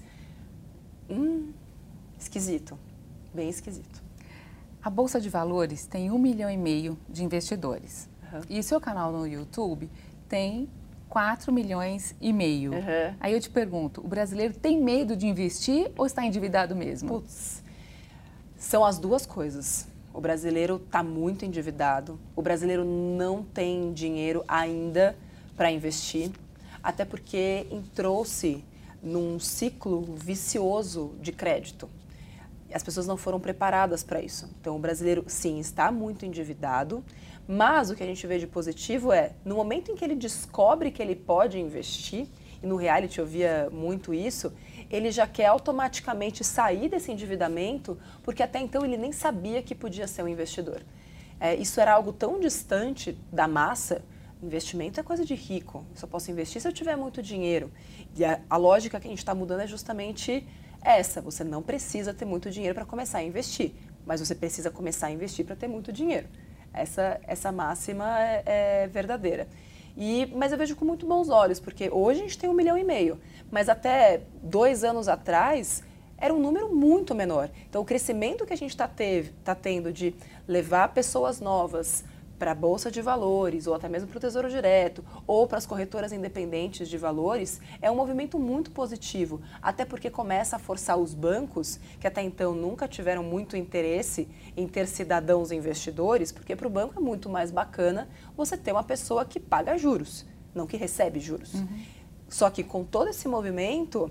hum, 1.10 1.52
esquisito, 2.18 2.80
bem 3.34 3.50
esquisito. 3.50 4.02
A 4.82 4.90
Bolsa 4.90 5.20
de 5.20 5.28
Valores 5.28 5.88
tem 5.88 6.10
um 6.10 6.18
milhão 6.18 6.50
e 6.50 6.56
meio 6.56 6.98
de 7.10 7.22
investidores. 7.22 8.10
Uhum. 8.32 8.42
E 8.50 8.60
o 8.62 8.64
seu 8.64 8.80
canal 8.80 9.12
no 9.12 9.28
YouTube 9.28 9.90
tem 10.30 10.70
4 11.12 11.52
milhões 11.52 12.16
e 12.22 12.32
meio. 12.32 12.72
Uhum. 12.72 13.16
Aí 13.20 13.34
eu 13.34 13.40
te 13.42 13.50
pergunto, 13.50 14.00
o 14.00 14.08
brasileiro 14.08 14.54
tem 14.54 14.82
medo 14.82 15.14
de 15.14 15.28
investir 15.28 15.92
ou 15.98 16.06
está 16.06 16.26
endividado 16.26 16.74
mesmo? 16.74 17.10
Putz, 17.10 17.62
são 18.58 18.86
as 18.86 18.98
duas 18.98 19.26
coisas. 19.26 19.90
O 20.14 20.22
brasileiro 20.22 20.78
está 20.78 21.04
muito 21.04 21.44
endividado. 21.44 22.18
O 22.34 22.42
brasileiro 22.42 22.86
não 22.86 23.44
tem 23.44 23.92
dinheiro 23.92 24.42
ainda 24.48 25.18
para 25.58 25.70
investir, 25.70 26.32
até 26.82 27.04
porque 27.04 27.68
entrou-se 27.70 28.64
num 29.04 29.38
ciclo 29.38 30.16
vicioso 30.16 31.14
de 31.20 31.34
crédito. 31.34 31.90
As 32.74 32.84
pessoas 32.84 33.08
não 33.08 33.18
foram 33.18 33.40
preparadas 33.40 34.04
para 34.04 34.22
isso. 34.22 34.50
Então, 34.60 34.76
o 34.76 34.80
brasileiro, 34.80 35.24
sim, 35.28 35.60
está 35.60 35.92
muito 35.92 36.26
endividado, 36.26 37.04
mas 37.48 37.90
o 37.90 37.96
que 37.96 38.04
a 38.04 38.06
gente 38.06 38.26
vê 38.26 38.38
de 38.38 38.48
positivo 38.48 39.12
é, 39.12 39.34
no 39.44 39.56
momento 39.56 39.92
em 39.92 39.96
que 39.96 40.06
ele 40.06 40.16
descobre 40.16 40.92
que 40.92 41.02
ele 41.02 41.16
pode 41.16 41.60
investir, 41.60 42.28
e 42.62 42.68
no 42.68 42.76
reality 42.76 43.20
eu 43.20 43.26
via 43.26 43.70
muito 43.72 44.14
isso, 44.14 44.54
ele 44.90 45.12
já 45.12 45.26
quer 45.26 45.48
automaticamente 45.48 46.44
sair 46.44 46.90
desse 46.90 47.12
endividamento, 47.12 47.98
porque 48.24 48.44
até 48.44 48.60
então 48.60 48.86
ele 48.86 48.98
nem 48.98 49.12
sabia 49.12 49.62
que 49.62 49.74
podia 49.74 50.08
ser 50.08 50.24
um 50.24 50.28
investidor. 50.28 50.82
É, 51.40 51.56
isso 51.56 51.82
era 51.82 51.94
algo 51.94 52.14
tão 52.14 52.40
distante 52.40 53.18
da 53.32 53.48
massa. 53.48 54.04
Investimento 54.44 55.00
é 55.00 55.04
coisa 55.04 55.26
de 55.26 55.34
rico. 55.34 55.86
Eu 55.90 55.98
só 55.98 56.06
posso 56.06 56.30
investir 56.30 56.62
se 56.62 56.68
eu 56.68 56.72
tiver 56.72 56.96
muito 56.96 57.22
dinheiro. 57.22 57.72
E 58.16 58.24
a, 58.24 58.40
a 58.50 58.58
lógica 58.58 59.00
que 59.00 59.08
a 59.08 59.10
gente 59.10 59.20
está 59.20 59.34
mudando 59.34 59.62
é 59.62 59.68
justamente 59.68 60.48
essa. 60.84 61.22
Você 61.22 61.44
não 61.44 61.62
precisa 61.62 62.14
ter 62.14 62.26
muito 62.26 62.50
dinheiro 62.50 62.76
para 62.76 62.86
começar 62.86 63.20
a 63.20 63.24
investir, 63.24 63.74
mas 64.06 64.20
você 64.20 64.36
precisa 64.36 64.70
começar 64.70 65.08
a 65.08 65.12
investir 65.12 65.46
para 65.46 65.56
ter 65.56 65.68
muito 65.68 65.92
dinheiro. 65.92 66.28
Essa, 66.74 67.20
essa 67.28 67.52
máxima 67.52 68.20
é, 68.20 68.44
é 68.46 68.88
verdadeira. 68.88 69.48
E, 69.98 70.32
mas 70.34 70.52
eu 70.52 70.58
vejo 70.58 70.76
com 70.76 70.86
muito 70.86 71.06
bons 71.06 71.30
olhos, 71.30 71.60
porque 71.60 71.90
hoje 71.90 72.22
a 72.22 72.24
gente 72.24 72.38
tem 72.38 72.50
um 72.50 72.54
milhão 72.54 72.78
e 72.78 72.84
meio, 72.84 73.20
mas 73.52 73.68
até 73.68 74.22
dois 74.42 74.84
anos 74.84 75.08
atrás 75.08 75.84
era 76.18 76.34
um 76.34 76.40
número 76.40 76.74
muito 76.74 77.14
menor. 77.16 77.50
Então, 77.68 77.82
o 77.82 77.86
crescimento 77.86 78.46
que 78.46 78.54
a 78.54 78.58
gente 78.58 78.70
está 78.70 78.90
tá 79.44 79.56
tendo 79.56 79.92
de 79.92 80.14
levar 80.48 80.90
pessoas 80.90 81.40
novas 81.42 82.06
para 82.42 82.54
a 82.54 82.56
Bolsa 82.56 82.90
de 82.90 83.04
Valores, 83.04 83.68
ou 83.68 83.76
até 83.76 83.88
mesmo 83.88 84.08
para 84.08 84.18
o 84.18 84.20
Tesouro 84.20 84.50
Direto, 84.50 85.06
ou 85.28 85.46
para 85.46 85.60
as 85.60 85.66
corretoras 85.68 86.12
independentes 86.12 86.90
de 86.90 86.98
valores, 86.98 87.62
é 87.80 87.92
um 87.92 87.96
movimento 87.96 88.40
muito 88.40 88.72
positivo, 88.72 89.40
até 89.62 89.86
porque 89.86 90.10
começa 90.10 90.56
a 90.56 90.60
forçar 90.60 90.98
os 90.98 91.14
bancos, 91.14 91.80
que 92.00 92.08
até 92.08 92.24
então 92.24 92.56
nunca 92.56 92.88
tiveram 92.88 93.22
muito 93.22 93.56
interesse 93.56 94.28
em 94.58 94.68
ter 94.68 94.88
cidadãos 94.88 95.52
investidores, 95.52 96.32
porque 96.32 96.56
para 96.56 96.66
o 96.66 96.70
banco 96.72 96.96
é 96.98 97.00
muito 97.00 97.30
mais 97.30 97.52
bacana 97.52 98.10
você 98.36 98.58
ter 98.58 98.72
uma 98.72 98.84
pessoa 98.84 99.24
que 99.24 99.40
paga 99.40 99.78
juros, 99.78 100.26
não 100.56 100.66
que 100.66 100.78
recebe 100.78 101.20
juros. 101.20 101.54
Uhum. 101.54 101.68
Só 102.28 102.50
que 102.50 102.64
com 102.64 102.84
todo 102.84 103.10
esse 103.10 103.28
movimento, 103.28 104.10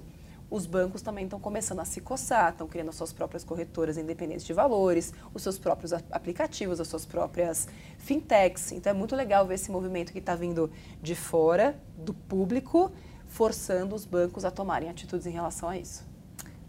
os 0.51 0.67
bancos 0.67 1.01
também 1.01 1.25
estão 1.25 1.39
começando 1.39 1.79
a 1.79 1.85
se 1.85 2.01
coçar, 2.01 2.51
estão 2.51 2.67
criando 2.67 2.89
as 2.89 2.97
suas 2.97 3.13
próprias 3.13 3.45
corretoras 3.45 3.97
independentes 3.97 4.45
de 4.45 4.53
valores, 4.53 5.15
os 5.33 5.43
seus 5.43 5.59
próprios 5.59 5.93
aplicativos, 5.93 6.81
as 6.81 6.89
suas 6.89 7.07
próprias 7.07 7.69
fintechs. 7.99 8.73
Então 8.73 8.91
é 8.91 8.95
muito 8.95 9.15
legal 9.15 9.47
ver 9.47 9.55
esse 9.55 9.71
movimento 9.71 10.13
que 10.13 10.19
está 10.19 10.35
vindo 10.35 10.71
de 11.01 11.15
fora, 11.15 11.81
do 11.97 12.13
público, 12.13 12.91
forçando 13.27 13.95
os 13.95 14.05
bancos 14.05 14.45
a 14.45 14.51
tomarem 14.51 14.91
atitudes 14.91 15.27
em 15.27 15.31
relação 15.31 15.69
a 15.69 15.79
isso. 15.79 16.05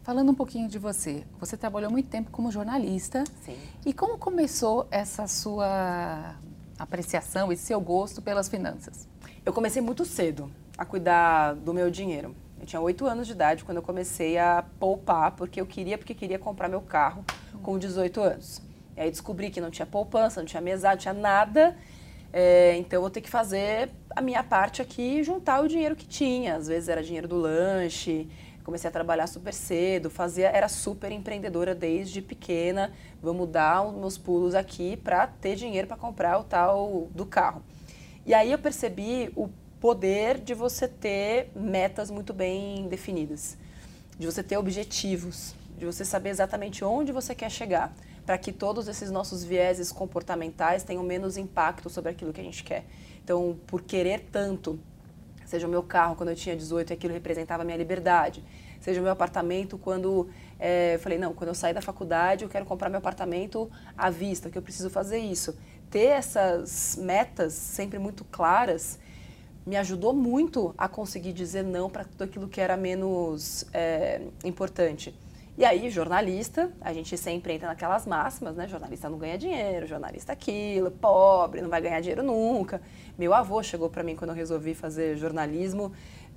Falando 0.04 0.32
um 0.32 0.36
pouquinho 0.36 0.68
de 0.68 0.80
você, 0.80 1.24
você 1.40 1.56
trabalhou 1.56 1.92
muito 1.92 2.10
tempo 2.10 2.32
como 2.32 2.52
jornalista. 2.52 3.24
Sim. 3.46 3.58
E 3.86 3.94
como 3.94 4.18
começou 4.18 4.88
essa 4.90 5.28
sua 5.28 6.36
apreciação 6.78 7.52
e 7.52 7.58
seu 7.58 7.80
gosto 7.80 8.22
pelas 8.22 8.50
finanças? 8.50 9.08
Eu 9.46 9.54
comecei 9.54 9.82
muito 9.82 10.04
cedo 10.06 10.52
a 10.78 10.86
cuidar 10.86 11.54
do 11.54 11.74
meu 11.74 11.92
dinheiro. 11.92 12.36
Eu 12.62 12.68
tinha 12.68 12.80
oito 12.80 13.08
anos 13.08 13.26
de 13.26 13.34
idade 13.34 13.66
quando 13.66 13.78
eu 13.78 13.82
comecei 13.82 14.38
a 14.38 14.64
poupar, 14.80 15.32
porque 15.32 15.60
eu 15.60 15.66
queria, 15.66 15.98
porque 15.98 16.14
queria 16.14 16.38
comprar 16.38 16.70
meu 16.70 16.80
carro 16.80 17.26
com 17.64 17.76
18 17.76 18.22
anos. 18.22 18.62
E 18.96 19.02
aí 19.02 19.10
descobri 19.10 19.50
que 19.50 19.60
não 19.60 19.72
tinha 19.72 19.86
poupança, 19.86 20.40
não 20.42 20.46
tinha 20.46 20.62
mesada, 20.62 20.94
não 20.94 21.02
tinha 21.02 21.14
nada. 21.14 21.76
É, 22.32 22.76
então 22.78 22.98
eu 22.98 23.02
vou 23.02 23.10
ter 23.10 23.20
que 23.20 23.30
fazer 23.32 23.90
a 24.16 24.22
minha 24.22 24.44
parte 24.44 24.80
aqui 24.80 25.20
e 25.20 25.24
juntar 25.24 25.62
o 25.62 25.68
dinheiro 25.68 25.96
que 25.96 26.06
tinha. 26.06 26.56
Às 26.56 26.68
vezes 26.68 26.88
era 26.88 27.02
dinheiro 27.02 27.28
do 27.28 27.36
lanche. 27.36 28.30
Comecei 28.64 28.88
a 28.88 28.92
trabalhar 28.92 29.26
super 29.26 29.56
cedo, 29.56 30.12
fazia, 30.12 30.48
era 30.50 30.68
super 30.68 31.12
empreendedora 31.12 31.74
desde 31.74 32.22
pequena. 32.22 32.94
Vamos 33.24 33.50
dar 33.50 33.82
os 33.82 33.96
meus 33.96 34.20
pulos 34.20 34.54
aqui 34.54 34.98
para 34.98 35.26
ter 35.26 35.56
dinheiro 35.56 35.88
para 35.88 35.98
comprar 35.98 36.38
o 36.38 36.44
tal 36.44 37.08
do 37.10 37.26
carro. 37.26 37.64
E 38.24 38.36
aí 38.36 38.52
eu 38.52 38.60
percebi 38.60 39.32
o 39.36 39.50
poder 39.82 40.38
de 40.38 40.54
você 40.54 40.88
ter 40.88 41.50
metas 41.56 42.12
muito 42.12 42.32
bem 42.32 42.88
definidas, 42.88 43.58
de 44.18 44.28
você 44.28 44.44
ter 44.44 44.56
objetivos, 44.56 45.56
de 45.76 45.88
você 45.88 46.06
saber 46.06 46.30
exatamente 46.30 46.86
onde 46.86 47.12
você 47.12 47.34
quer 47.34 47.50
chegar, 47.50 47.92
para 48.24 48.38
que 48.38 48.52
todos 48.52 48.88
esses 48.88 49.10
nossos 49.10 49.44
vieses 49.44 49.92
comportamentais 49.92 50.84
tenham 50.84 51.02
menos 51.02 51.36
impacto 51.36 51.90
sobre 51.90 52.12
aquilo 52.12 52.32
que 52.32 52.40
a 52.40 52.44
gente 52.44 52.64
quer. 52.64 52.86
Então, 53.24 53.58
por 53.66 53.82
querer 53.82 54.28
tanto, 54.32 54.80
seja 55.48 55.66
o 55.66 55.70
meu 55.70 55.82
carro 55.82 56.16
quando 56.16 56.30
eu 56.30 56.36
tinha 56.36 56.56
18 56.56 56.92
e 56.92 56.94
aquilo 56.94 57.16
representava 57.16 57.64
a 57.64 57.66
minha 57.66 57.78
liberdade, 57.78 58.44
seja 58.80 59.00
o 59.00 59.04
meu 59.04 59.12
apartamento 59.12 59.80
quando 59.80 60.30
é, 60.60 60.94
eu 60.94 61.00
falei, 61.00 61.18
não, 61.18 61.34
quando 61.34 61.48
eu 61.48 61.56
sair 61.56 61.74
da 61.74 61.82
faculdade 61.82 62.44
eu 62.44 62.50
quero 62.50 62.66
comprar 62.66 62.88
meu 62.88 63.00
apartamento 63.00 63.68
à 63.98 64.12
vista, 64.12 64.48
que 64.48 64.58
eu 64.60 64.62
preciso 64.62 64.92
fazer 64.92 65.18
isso. 65.18 65.58
Ter 65.90 66.06
essas 66.06 66.96
metas 67.02 67.54
sempre 67.54 67.98
muito 67.98 68.24
claras 68.26 69.00
me 69.66 69.76
ajudou 69.78 70.14
muito 70.14 70.74
a 70.78 70.88
conseguir 70.88 71.34
dizer 71.34 71.64
não 71.64 71.90
para 71.90 72.04
tudo 72.04 72.24
aquilo 72.24 72.48
que 72.48 72.60
era 72.60 72.76
menos 72.76 73.66
é, 73.74 74.22
importante. 74.44 75.14
E 75.58 75.66
aí, 75.66 75.90
jornalista, 75.90 76.72
a 76.80 76.94
gente 76.94 77.16
sempre 77.18 77.54
entra 77.54 77.68
naquelas 77.68 78.06
máximas, 78.08 78.56
né? 78.56 78.68
Jornalista 78.68 79.10
não 79.10 79.18
ganha 79.18 79.38
dinheiro, 79.38 79.86
jornalista 79.86 80.32
aquilo, 80.32 80.90
pobre, 80.90 81.62
não 81.62 81.70
vai 81.70 81.82
ganhar 81.82 82.00
dinheiro 82.00 82.24
nunca. 82.24 82.82
Meu 83.18 83.34
avô 83.34 83.62
chegou 83.62 83.90
para 83.90 84.02
mim 84.02 84.16
quando 84.16 84.32
eu 84.32 84.36
resolvi 84.36 84.74
fazer 84.74 85.18
jornalismo, 85.18 85.92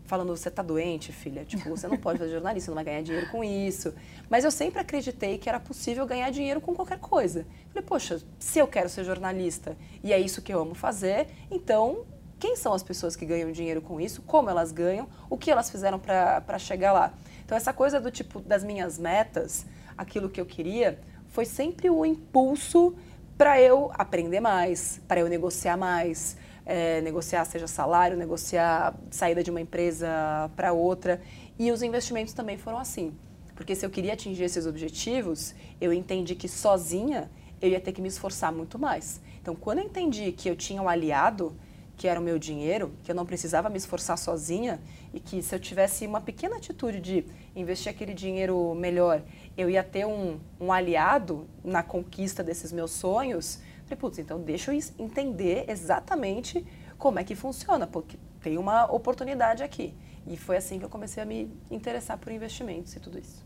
falando: 0.05 0.37
você 0.37 0.51
tá 0.51 0.63
doente, 0.63 1.13
filha? 1.13 1.45
Tipo, 1.45 1.71
você 1.71 1.87
não 1.87 1.97
pode 1.97 2.19
fazer 2.19 2.33
jornalismo, 2.33 2.71
não 2.71 2.75
vai 2.75 2.85
ganhar 2.85 3.03
dinheiro 3.03 3.31
com 3.31 3.43
isso. 3.45 3.95
Mas 4.29 4.45
eu 4.45 4.51
sempre 4.51 4.81
acreditei 4.81 5.39
que 5.39 5.49
era 5.49 5.61
possível 5.61 6.05
ganhar 6.07 6.29
dinheiro 6.31 6.61
com 6.61 6.75
qualquer 6.75 6.99
coisa. 6.99 7.47
Falei, 7.69 7.87
poxa, 7.87 8.21
se 8.39 8.59
eu 8.59 8.67
quero 8.67 8.89
ser 8.89 9.05
jornalista 9.05 9.77
e 10.03 10.13
é 10.13 10.19
isso 10.19 10.43
que 10.43 10.53
eu 10.53 10.61
amo 10.61 10.75
fazer, 10.75 11.29
então 11.51 12.05
quem 12.45 12.57
são 12.57 12.75
as 12.75 12.83
pessoas 12.83 13.17
que 13.17 13.25
ganham 13.25 13.51
dinheiro 13.51 13.81
com 13.81 13.99
isso, 13.99 14.21
como 14.21 14.51
elas 14.51 14.71
ganham, 14.71 15.09
o 15.31 15.39
que 15.39 15.51
elas 15.51 15.71
fizeram 15.71 15.99
para 15.99 16.59
chegar 16.59 16.93
lá. 16.93 17.15
Então, 17.43 17.57
essa 17.57 17.73
coisa 17.73 17.99
do 17.99 18.11
tipo 18.11 18.39
das 18.39 18.63
minhas 18.63 18.99
metas, 18.99 19.65
aquilo 19.97 20.29
que 20.29 20.39
eu 20.39 20.45
queria, 20.45 21.01
foi 21.29 21.47
sempre 21.47 21.89
o 21.89 22.05
impulso 22.05 22.95
para 23.39 23.59
eu 23.59 23.91
aprender 23.95 24.41
mais, 24.41 25.01
para 25.09 25.21
eu 25.21 25.27
negociar 25.27 25.79
mais, 25.79 26.37
é, 26.67 27.01
negociar 27.01 27.47
seja 27.47 27.67
salário, 27.67 28.15
negociar 28.15 28.95
saída 29.11 29.43
de 29.43 29.51
uma 29.51 29.63
empresa 29.63 30.07
para 30.55 30.71
outra. 30.75 31.23
E 31.59 31.73
os 31.73 31.83
investimentos 31.83 32.35
também 32.35 32.59
foram 32.59 32.77
assim. 32.77 33.15
Porque 33.55 33.75
se 33.75 33.87
eu 33.87 33.89
queria 33.89 34.13
atingir 34.13 34.45
esses 34.45 34.67
objetivos, 34.67 35.55
eu 35.81 35.95
entendi 35.95 36.35
que 36.35 36.47
sozinha 36.47 37.31
eu 37.63 37.71
ia 37.71 37.81
ter 37.81 37.93
que 37.93 38.03
me 38.03 38.09
esforçar 38.09 38.53
muito 38.53 38.79
mais. 38.79 39.19
Então, 39.41 39.57
quando 39.57 39.79
eu 39.79 39.85
entendi 39.85 40.31
que 40.31 40.47
eu 40.47 40.55
tinha 40.55 40.83
um 40.83 40.91
aliado, 40.91 41.57
que 41.97 42.09
era 42.09 42.19
o 42.19 42.23
meu 42.23 42.39
dinheiro, 42.39 42.93
que 43.03 43.11
eu 43.11 43.15
não 43.15 43.25
precisava 43.25 43.69
me 43.69 43.77
esforçar 43.77 44.19
sozinha 44.19 44.81
e 45.13 45.21
que 45.21 45.43
se 45.43 45.55
eu 45.55 45.61
tivesse 45.61 46.07
uma 46.07 46.21
pequena 46.21 46.57
atitude 46.57 47.01
de 47.01 47.25
investir 47.55 47.91
aquele 47.91 48.13
dinheiro 48.13 48.75
melhor, 48.75 49.23
eu 49.57 49.71
ia 49.71 49.83
ter 49.83 50.05
um, 50.07 50.39
um 50.61 50.73
aliado 50.73 51.47
na 51.63 51.83
conquista 51.83 52.43
desses 52.43 52.73
meus 52.73 52.91
sonhos. 52.91 53.61
Falei, 53.85 53.97
putz, 53.99 54.19
então 54.19 54.41
deixa 54.41 54.73
eu 54.73 54.81
entender 54.99 55.65
exatamente 55.69 56.67
como 56.99 57.19
é 57.19 57.25
que 57.25 57.35
funciona, 57.35 57.87
porque 57.87 58.19
tem 58.43 58.59
uma 58.59 58.91
oportunidade 58.93 59.63
aqui. 59.63 59.95
E 60.27 60.37
foi 60.37 60.57
assim 60.57 60.79
que 60.79 60.85
eu 60.85 60.89
comecei 60.89 61.23
a 61.23 61.27
me 61.27 61.51
interessar 61.71 62.19
por 62.19 62.33
investimentos 62.33 62.97
e 62.97 63.01
tudo 63.01 63.19
isso. 63.19 63.45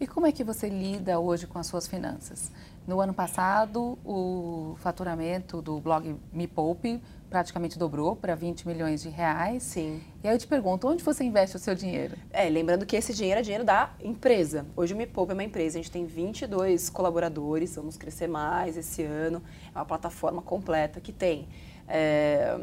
E 0.00 0.06
como 0.06 0.26
é 0.26 0.32
que 0.32 0.44
você 0.44 0.68
lida 0.68 1.18
hoje 1.18 1.46
com 1.46 1.58
as 1.58 1.66
suas 1.66 1.88
finanças? 1.88 2.52
No 2.86 3.00
ano 3.00 3.12
passado, 3.12 3.98
o 4.04 4.76
faturamento 4.78 5.60
do 5.60 5.80
blog 5.80 6.16
Me 6.32 6.46
Poupe 6.46 7.02
praticamente 7.28 7.78
dobrou 7.78 8.16
para 8.16 8.34
20 8.34 8.66
milhões 8.66 9.02
de 9.02 9.08
reais. 9.08 9.62
Sim. 9.62 10.00
E 10.22 10.28
aí 10.28 10.34
eu 10.34 10.38
te 10.38 10.46
pergunto, 10.46 10.88
onde 10.88 11.02
você 11.04 11.24
investe 11.24 11.56
o 11.56 11.58
seu 11.58 11.74
dinheiro? 11.74 12.16
É, 12.30 12.48
lembrando 12.48 12.86
que 12.86 12.96
esse 12.96 13.14
dinheiro 13.14 13.40
é 13.40 13.42
dinheiro 13.42 13.64
da 13.64 13.94
empresa. 14.02 14.66
Hoje 14.76 14.94
o 14.94 14.96
Me 14.96 15.06
Poupe 15.06 15.32
é 15.32 15.34
uma 15.34 15.44
empresa, 15.44 15.78
a 15.78 15.82
gente 15.82 15.90
tem 15.90 16.06
22 16.06 16.88
colaboradores, 16.90 17.76
vamos 17.76 17.96
crescer 17.96 18.26
mais 18.26 18.76
esse 18.76 19.02
ano. 19.02 19.42
É 19.74 19.78
uma 19.78 19.84
plataforma 19.84 20.42
completa 20.42 21.00
que 21.00 21.12
tem 21.12 21.48
é, 21.86 22.58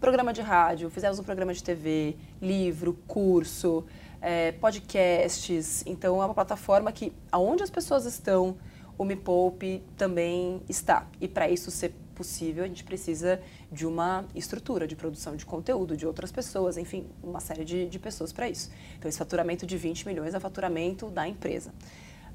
programa 0.00 0.32
de 0.32 0.40
rádio, 0.40 0.88
fizemos 0.90 1.18
um 1.18 1.22
programa 1.22 1.52
de 1.52 1.62
TV, 1.62 2.16
livro, 2.40 2.98
curso, 3.06 3.84
é, 4.20 4.52
podcasts. 4.52 5.84
Então 5.86 6.20
é 6.22 6.24
uma 6.24 6.34
plataforma 6.34 6.90
que, 6.90 7.12
aonde 7.30 7.62
as 7.62 7.70
pessoas 7.70 8.04
estão, 8.04 8.56
o 8.98 9.04
Me 9.04 9.16
Poupe 9.16 9.82
também 9.96 10.62
está. 10.68 11.06
E 11.20 11.28
para 11.28 11.48
isso 11.48 11.70
ser 11.70 11.94
possível, 12.20 12.64
a 12.64 12.66
gente 12.66 12.84
precisa 12.84 13.40
de 13.72 13.86
uma 13.86 14.26
estrutura 14.34 14.86
de 14.86 14.94
produção 14.94 15.36
de 15.36 15.46
conteúdo 15.46 15.96
de 15.96 16.06
outras 16.06 16.30
pessoas, 16.30 16.76
enfim, 16.76 17.06
uma 17.22 17.40
série 17.40 17.64
de, 17.64 17.88
de 17.88 17.98
pessoas 17.98 18.30
para 18.30 18.46
isso. 18.46 18.70
Então, 18.98 19.08
esse 19.08 19.16
faturamento 19.16 19.64
de 19.64 19.78
20 19.78 20.06
milhões 20.06 20.34
é 20.34 20.36
o 20.36 20.40
faturamento 20.40 21.08
da 21.08 21.26
empresa. 21.26 21.72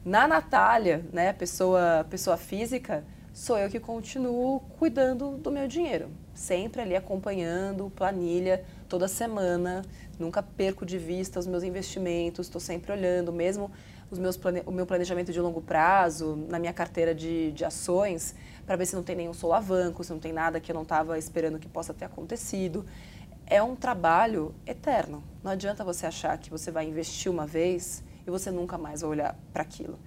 Na 0.03 0.27
Natália, 0.27 1.05
né, 1.13 1.33
pessoa, 1.33 2.03
pessoa 2.09 2.35
física, 2.35 3.05
sou 3.31 3.59
eu 3.59 3.69
que 3.69 3.79
continuo 3.79 4.59
cuidando 4.79 5.37
do 5.37 5.51
meu 5.51 5.67
dinheiro. 5.67 6.09
Sempre 6.33 6.81
ali 6.81 6.95
acompanhando, 6.95 7.91
planilha, 7.95 8.65
toda 8.89 9.07
semana. 9.07 9.83
Nunca 10.17 10.41
perco 10.41 10.83
de 10.83 10.97
vista 10.97 11.39
os 11.39 11.45
meus 11.45 11.61
investimentos, 11.61 12.47
estou 12.47 12.59
sempre 12.59 12.91
olhando, 12.91 13.31
mesmo 13.31 13.69
os 14.09 14.19
meus 14.19 14.37
plane... 14.37 14.61
o 14.65 14.71
meu 14.71 14.85
planejamento 14.85 15.31
de 15.31 15.39
longo 15.39 15.61
prazo, 15.61 16.35
na 16.49 16.59
minha 16.59 16.73
carteira 16.73 17.13
de, 17.13 17.51
de 17.51 17.65
ações, 17.65 18.35
para 18.65 18.75
ver 18.75 18.85
se 18.85 18.95
não 18.95 19.03
tem 19.03 19.15
nenhum 19.15 19.33
solavanco, 19.33 20.03
se 20.03 20.11
não 20.11 20.19
tem 20.19 20.33
nada 20.33 20.59
que 20.59 20.71
eu 20.71 20.73
não 20.73 20.83
estava 20.83 21.17
esperando 21.17 21.59
que 21.59 21.67
possa 21.67 21.93
ter 21.93 22.05
acontecido. 22.05 22.85
É 23.45 23.61
um 23.61 23.75
trabalho 23.75 24.55
eterno. 24.65 25.23
Não 25.43 25.51
adianta 25.51 25.83
você 25.83 26.05
achar 26.05 26.37
que 26.37 26.49
você 26.49 26.71
vai 26.71 26.87
investir 26.87 27.31
uma 27.31 27.45
vez 27.45 28.03
e 28.25 28.31
você 28.31 28.49
nunca 28.49 28.77
mais 28.77 29.01
vai 29.01 29.09
olhar 29.09 29.37
para 29.53 29.61
aquilo. 29.61 29.99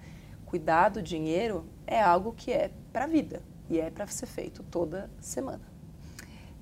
Cuidar 0.45 0.89
do 0.89 1.01
dinheiro 1.01 1.65
é 1.87 2.01
algo 2.01 2.33
que 2.33 2.51
é 2.51 2.71
para 2.91 3.05
a 3.05 3.07
vida 3.07 3.41
e 3.69 3.79
é 3.79 3.89
para 3.89 4.07
ser 4.07 4.25
feito 4.25 4.63
toda 4.63 5.09
semana. 5.21 5.61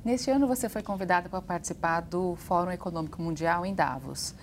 Neste 0.06 0.30
ano 0.30 0.48
você 0.48 0.70
foi 0.70 0.84
convidada 0.84 1.28
para 1.28 1.42
participar 1.42 2.02
do 2.02 2.36
Fórum 2.36 2.72
Econômico 2.72 3.22
Mundial 3.22 3.66
em 3.66 3.74
Davos. 3.74 4.36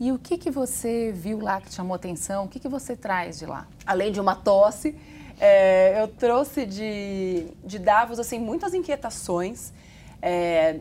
E 0.00 0.10
o 0.10 0.18
que, 0.18 0.36
que 0.38 0.50
você 0.50 1.12
viu 1.12 1.38
lá 1.40 1.60
que 1.60 1.72
chamou 1.72 1.94
atenção? 1.94 2.44
O 2.44 2.48
que, 2.48 2.58
que 2.58 2.68
você 2.68 2.96
traz 2.96 3.38
de 3.38 3.46
lá? 3.46 3.68
Além 3.86 4.10
de 4.10 4.20
uma 4.20 4.34
tosse, 4.34 4.96
é, 5.44 6.00
eu 6.00 6.06
trouxe 6.06 6.64
de, 6.64 7.48
de 7.64 7.76
Davos 7.76 8.20
assim, 8.20 8.38
muitas 8.38 8.74
inquietações. 8.74 9.72
É, 10.22 10.78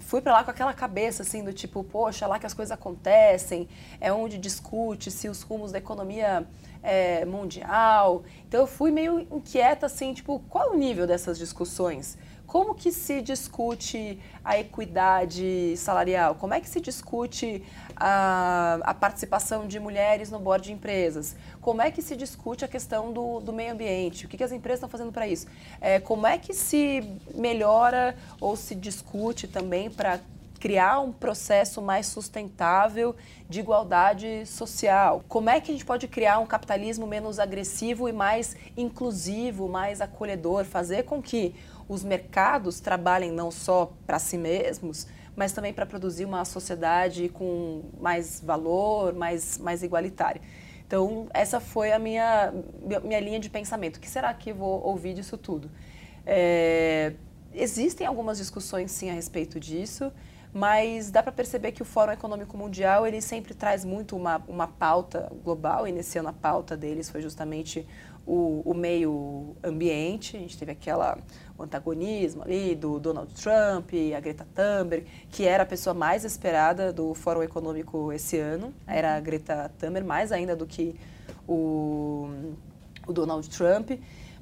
fui 0.00 0.20
para 0.20 0.32
lá 0.32 0.42
com 0.42 0.50
aquela 0.50 0.74
cabeça 0.74 1.22
assim 1.22 1.44
do 1.44 1.52
tipo, 1.52 1.84
poxa, 1.84 2.26
lá 2.26 2.36
que 2.36 2.46
as 2.46 2.52
coisas 2.52 2.72
acontecem, 2.72 3.68
é 4.00 4.12
onde 4.12 4.38
discute 4.38 5.08
se 5.08 5.28
os 5.28 5.42
rumos 5.42 5.70
da 5.70 5.78
economia 5.78 6.44
é, 6.82 7.24
mundial. 7.24 8.24
Então 8.48 8.62
eu 8.62 8.66
fui 8.66 8.90
meio 8.90 9.20
inquieta 9.20 9.86
assim, 9.86 10.12
tipo, 10.12 10.40
qual 10.48 10.72
o 10.72 10.76
nível 10.76 11.06
dessas 11.06 11.38
discussões? 11.38 12.18
Como 12.44 12.74
que 12.74 12.90
se 12.90 13.22
discute 13.22 14.20
a 14.44 14.58
equidade 14.58 15.76
salarial? 15.76 16.34
Como 16.34 16.54
é 16.54 16.60
que 16.60 16.68
se 16.68 16.80
discute 16.80 17.62
a, 17.96 18.78
a, 18.82 18.94
participação 18.94 19.66
de 19.66 19.80
mulheres 19.80 20.30
no 20.30 20.38
board 20.38 20.66
de 20.66 20.72
empresas? 20.72 21.34
Como 21.60 21.80
é 21.80 21.90
que 21.90 22.02
se 22.02 22.14
discute 22.14 22.64
a 22.64 22.68
questão 22.68 23.12
do, 23.12 23.40
do 23.40 23.52
meio 23.52 23.72
ambiente? 23.72 24.26
O 24.26 24.28
que, 24.28 24.36
que 24.36 24.44
as 24.44 24.52
empresas 24.52 24.78
estão 24.78 24.88
fazendo 24.88 25.12
para 25.12 25.26
isso? 25.26 25.46
É, 25.80 25.98
como 25.98 26.26
é 26.26 26.36
que 26.38 26.52
se 26.52 27.18
melhora 27.34 28.14
ou 28.40 28.54
se 28.56 28.74
discute 28.74 29.48
também 29.48 29.90
para 29.90 30.20
criar 30.58 31.00
um 31.00 31.12
processo 31.12 31.80
mais 31.80 32.06
sustentável 32.06 33.14
de 33.48 33.60
igualdade 33.60 34.44
social? 34.46 35.24
Como 35.28 35.48
é 35.48 35.60
que 35.60 35.70
a 35.70 35.74
gente 35.74 35.84
pode 35.84 36.08
criar 36.08 36.38
um 36.38 36.46
capitalismo 36.46 37.06
menos 37.06 37.38
agressivo 37.38 38.08
e 38.08 38.12
mais 38.12 38.56
inclusivo, 38.76 39.68
mais 39.68 40.00
acolhedor, 40.00 40.64
fazer 40.64 41.04
com 41.04 41.22
que 41.22 41.54
os 41.88 42.02
mercados 42.02 42.80
trabalhem 42.80 43.30
não 43.30 43.50
só 43.50 43.92
para 44.06 44.18
si 44.18 44.36
mesmos, 44.36 45.06
mas 45.36 45.52
também 45.52 45.72
para 45.72 45.84
produzir 45.84 46.24
uma 46.24 46.44
sociedade 46.44 47.28
com 47.28 47.82
mais 48.00 48.40
valor, 48.40 49.14
mais, 49.14 49.58
mais 49.58 49.82
igualitária. 49.82 50.40
Então, 50.86 51.28
essa 51.34 51.60
foi 51.60 51.92
a 51.92 51.98
minha, 51.98 52.52
minha 53.04 53.20
linha 53.20 53.38
de 53.38 53.50
pensamento. 53.50 53.96
O 53.96 54.00
que 54.00 54.08
será 54.08 54.32
que 54.32 54.52
vou 54.52 54.82
ouvir 54.82 55.14
disso 55.14 55.36
tudo? 55.36 55.70
É, 56.24 57.12
existem 57.52 58.06
algumas 58.06 58.38
discussões, 58.38 58.90
sim, 58.92 59.10
a 59.10 59.12
respeito 59.12 59.60
disso, 59.60 60.12
mas 60.54 61.10
dá 61.10 61.22
para 61.22 61.32
perceber 61.32 61.72
que 61.72 61.82
o 61.82 61.84
Fórum 61.84 62.12
Econômico 62.12 62.56
Mundial 62.56 63.06
ele 63.06 63.20
sempre 63.20 63.52
traz 63.52 63.84
muito 63.84 64.16
uma, 64.16 64.42
uma 64.48 64.66
pauta 64.66 65.30
global, 65.44 65.86
e 65.86 65.92
nesse 65.92 66.18
ano 66.18 66.28
a 66.28 66.32
pauta 66.32 66.76
deles 66.76 67.10
foi 67.10 67.20
justamente 67.20 67.86
o, 68.26 68.62
o 68.64 68.74
meio 68.74 69.56
ambiente. 69.62 70.36
A 70.36 70.40
gente 70.40 70.58
teve 70.58 70.72
aquela 70.72 71.18
o 71.56 71.62
antagonismo 71.62 72.42
ali 72.42 72.74
do 72.74 72.98
Donald 72.98 73.32
Trump, 73.34 73.90
a 74.14 74.20
Greta 74.20 74.46
Thunberg, 74.54 75.06
que 75.30 75.44
era 75.44 75.62
a 75.62 75.66
pessoa 75.66 75.94
mais 75.94 76.24
esperada 76.24 76.92
do 76.92 77.14
Fórum 77.14 77.42
Econômico 77.42 78.12
esse 78.12 78.38
ano. 78.38 78.74
Era 78.86 79.16
a 79.16 79.20
Greta 79.20 79.70
Thunberg, 79.78 80.06
mais 80.06 80.32
ainda 80.32 80.54
do 80.54 80.66
que 80.66 80.94
o, 81.48 82.28
o 83.06 83.12
Donald 83.12 83.48
Trump. 83.48 83.92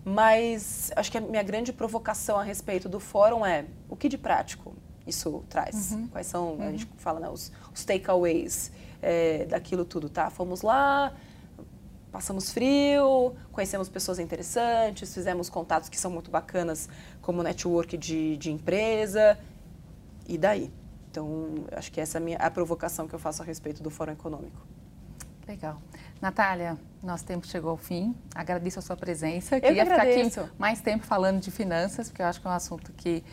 Mas 0.05 0.93
acho 0.97 1.11
que 1.11 1.19
a 1.19 1.21
minha 1.21 1.43
grande 1.43 1.73
provocação 1.73 2.39
a 2.39 2.43
respeito 2.43 2.89
do 2.89 3.01
fórum 3.01 3.45
é 3.45 3.65
o 3.89 3.97
que 3.97 4.07
de 4.07 4.19
prático 4.19 4.75
isso 5.07 5.45
traz? 5.49 5.93
Uhum. 5.93 6.09
Quais 6.09 6.27
são, 6.27 6.55
uhum. 6.55 6.63
a 6.63 6.71
gente 6.71 6.89
fala, 6.97 7.21
né, 7.21 7.29
os, 7.29 7.53
os 7.73 7.85
takeaways 7.85 8.73
é, 9.03 9.45
daquilo 9.47 9.85
tudo, 9.85 10.09
tá? 10.09 10.31
Fomos 10.31 10.63
lá, 10.63 11.13
passamos 12.15 12.53
frio, 12.53 13.35
conhecemos 13.51 13.89
pessoas 13.89 14.21
interessantes, 14.21 15.13
fizemos 15.13 15.51
contatos 15.51 15.89
que 15.89 15.99
são 15.99 16.13
muito 16.13 16.31
bacanas, 16.31 16.89
como 17.21 17.43
network 17.43 17.99
de, 17.99 18.37
de 18.37 18.53
empresa, 18.53 19.37
e 20.29 20.39
daí? 20.39 20.73
Então, 21.11 21.65
acho 21.73 21.91
que 21.91 22.01
essa 22.01 22.19
é 22.19 22.21
a, 22.21 22.25
minha, 22.25 22.37
a 22.37 22.49
provocação 22.49 23.09
que 23.09 23.15
eu 23.17 23.19
faço 23.19 23.43
a 23.43 23.45
respeito 23.45 23.83
do 23.83 23.91
Fórum 23.91 24.13
Econômico. 24.13 24.65
Legal. 25.49 25.83
Natália, 26.23 26.79
nosso 27.03 27.25
tempo 27.25 27.49
chegou 27.49 27.73
ao 27.73 27.77
fim. 27.77 28.15
Agradeço 28.33 28.79
a 28.79 28.83
sua 28.83 28.97
presença. 28.97 29.57
Eu 29.57 29.61
Queria 29.61 29.85
ficar 29.85 30.03
aqui 30.03 30.51
mais 30.57 30.81
tempo 30.81 31.05
falando 31.05 31.41
de 31.41 31.51
finanças, 31.51 32.09
porque 32.11 32.23
eu 32.23 32.27
acho 32.27 32.41
que 32.41 32.47
é 32.47 32.51
um 32.51 32.55
assunto 32.55 32.93
que 32.93 33.25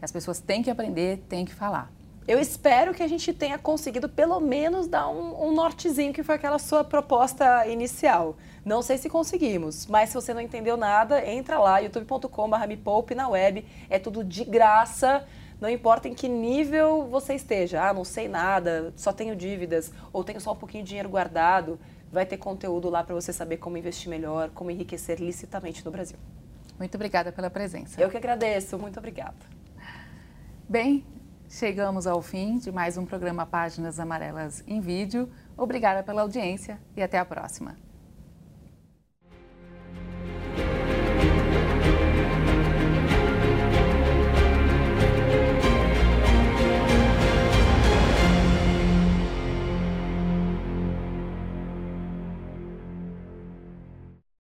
as 0.00 0.12
pessoas 0.12 0.38
têm 0.38 0.62
que 0.62 0.70
aprender, 0.70 1.18
têm 1.28 1.44
que 1.44 1.52
falar. 1.52 1.90
Eu 2.28 2.38
espero 2.38 2.94
que 2.94 3.02
a 3.02 3.08
gente 3.08 3.32
tenha 3.32 3.58
conseguido 3.58 4.08
pelo 4.08 4.38
menos 4.40 4.86
dar 4.86 5.08
um, 5.08 5.48
um, 5.48 5.52
nortezinho 5.52 6.12
que 6.12 6.22
foi 6.22 6.34
aquela 6.36 6.58
sua 6.58 6.84
proposta 6.84 7.66
inicial. 7.66 8.36
Não 8.64 8.82
sei 8.82 8.98
se 8.98 9.08
conseguimos, 9.08 9.86
mas 9.86 10.10
se 10.10 10.14
você 10.14 10.32
não 10.32 10.40
entendeu 10.40 10.76
nada, 10.76 11.26
entra 11.26 11.58
lá, 11.58 11.78
youtube.com.br 11.78 12.66
me 12.68 12.76
poupe 12.76 13.14
na 13.14 13.28
web, 13.28 13.64
é 13.88 13.98
tudo 13.98 14.22
de 14.22 14.44
graça. 14.44 15.26
Não 15.60 15.68
importa 15.68 16.08
em 16.08 16.14
que 16.14 16.28
nível 16.28 17.06
você 17.10 17.34
esteja, 17.34 17.82
ah, 17.86 17.92
não 17.92 18.04
sei 18.04 18.28
nada, 18.28 18.94
só 18.96 19.12
tenho 19.12 19.36
dívidas, 19.36 19.92
ou 20.12 20.24
tenho 20.24 20.40
só 20.40 20.52
um 20.52 20.56
pouquinho 20.56 20.82
de 20.82 20.88
dinheiro 20.88 21.08
guardado, 21.08 21.78
vai 22.10 22.24
ter 22.24 22.38
conteúdo 22.38 22.88
lá 22.88 23.04
para 23.04 23.14
você 23.14 23.32
saber 23.32 23.58
como 23.58 23.76
investir 23.76 24.08
melhor, 24.08 24.50
como 24.50 24.70
enriquecer 24.70 25.20
licitamente 25.20 25.84
no 25.84 25.90
Brasil. 25.90 26.16
Muito 26.78 26.94
obrigada 26.94 27.30
pela 27.30 27.50
presença. 27.50 28.00
Eu 28.00 28.08
que 28.08 28.16
agradeço, 28.16 28.78
muito 28.78 28.98
obrigada. 28.98 29.36
Bem, 30.66 31.04
Chegamos 31.52 32.06
ao 32.06 32.22
fim 32.22 32.58
de 32.58 32.70
mais 32.70 32.96
um 32.96 33.04
programa 33.04 33.44
Páginas 33.44 33.98
Amarelas 33.98 34.62
em 34.68 34.80
Vídeo. 34.80 35.28
Obrigada 35.56 36.00
pela 36.00 36.22
audiência 36.22 36.78
e 36.96 37.02
até 37.02 37.18
a 37.18 37.24
próxima. 37.24 37.76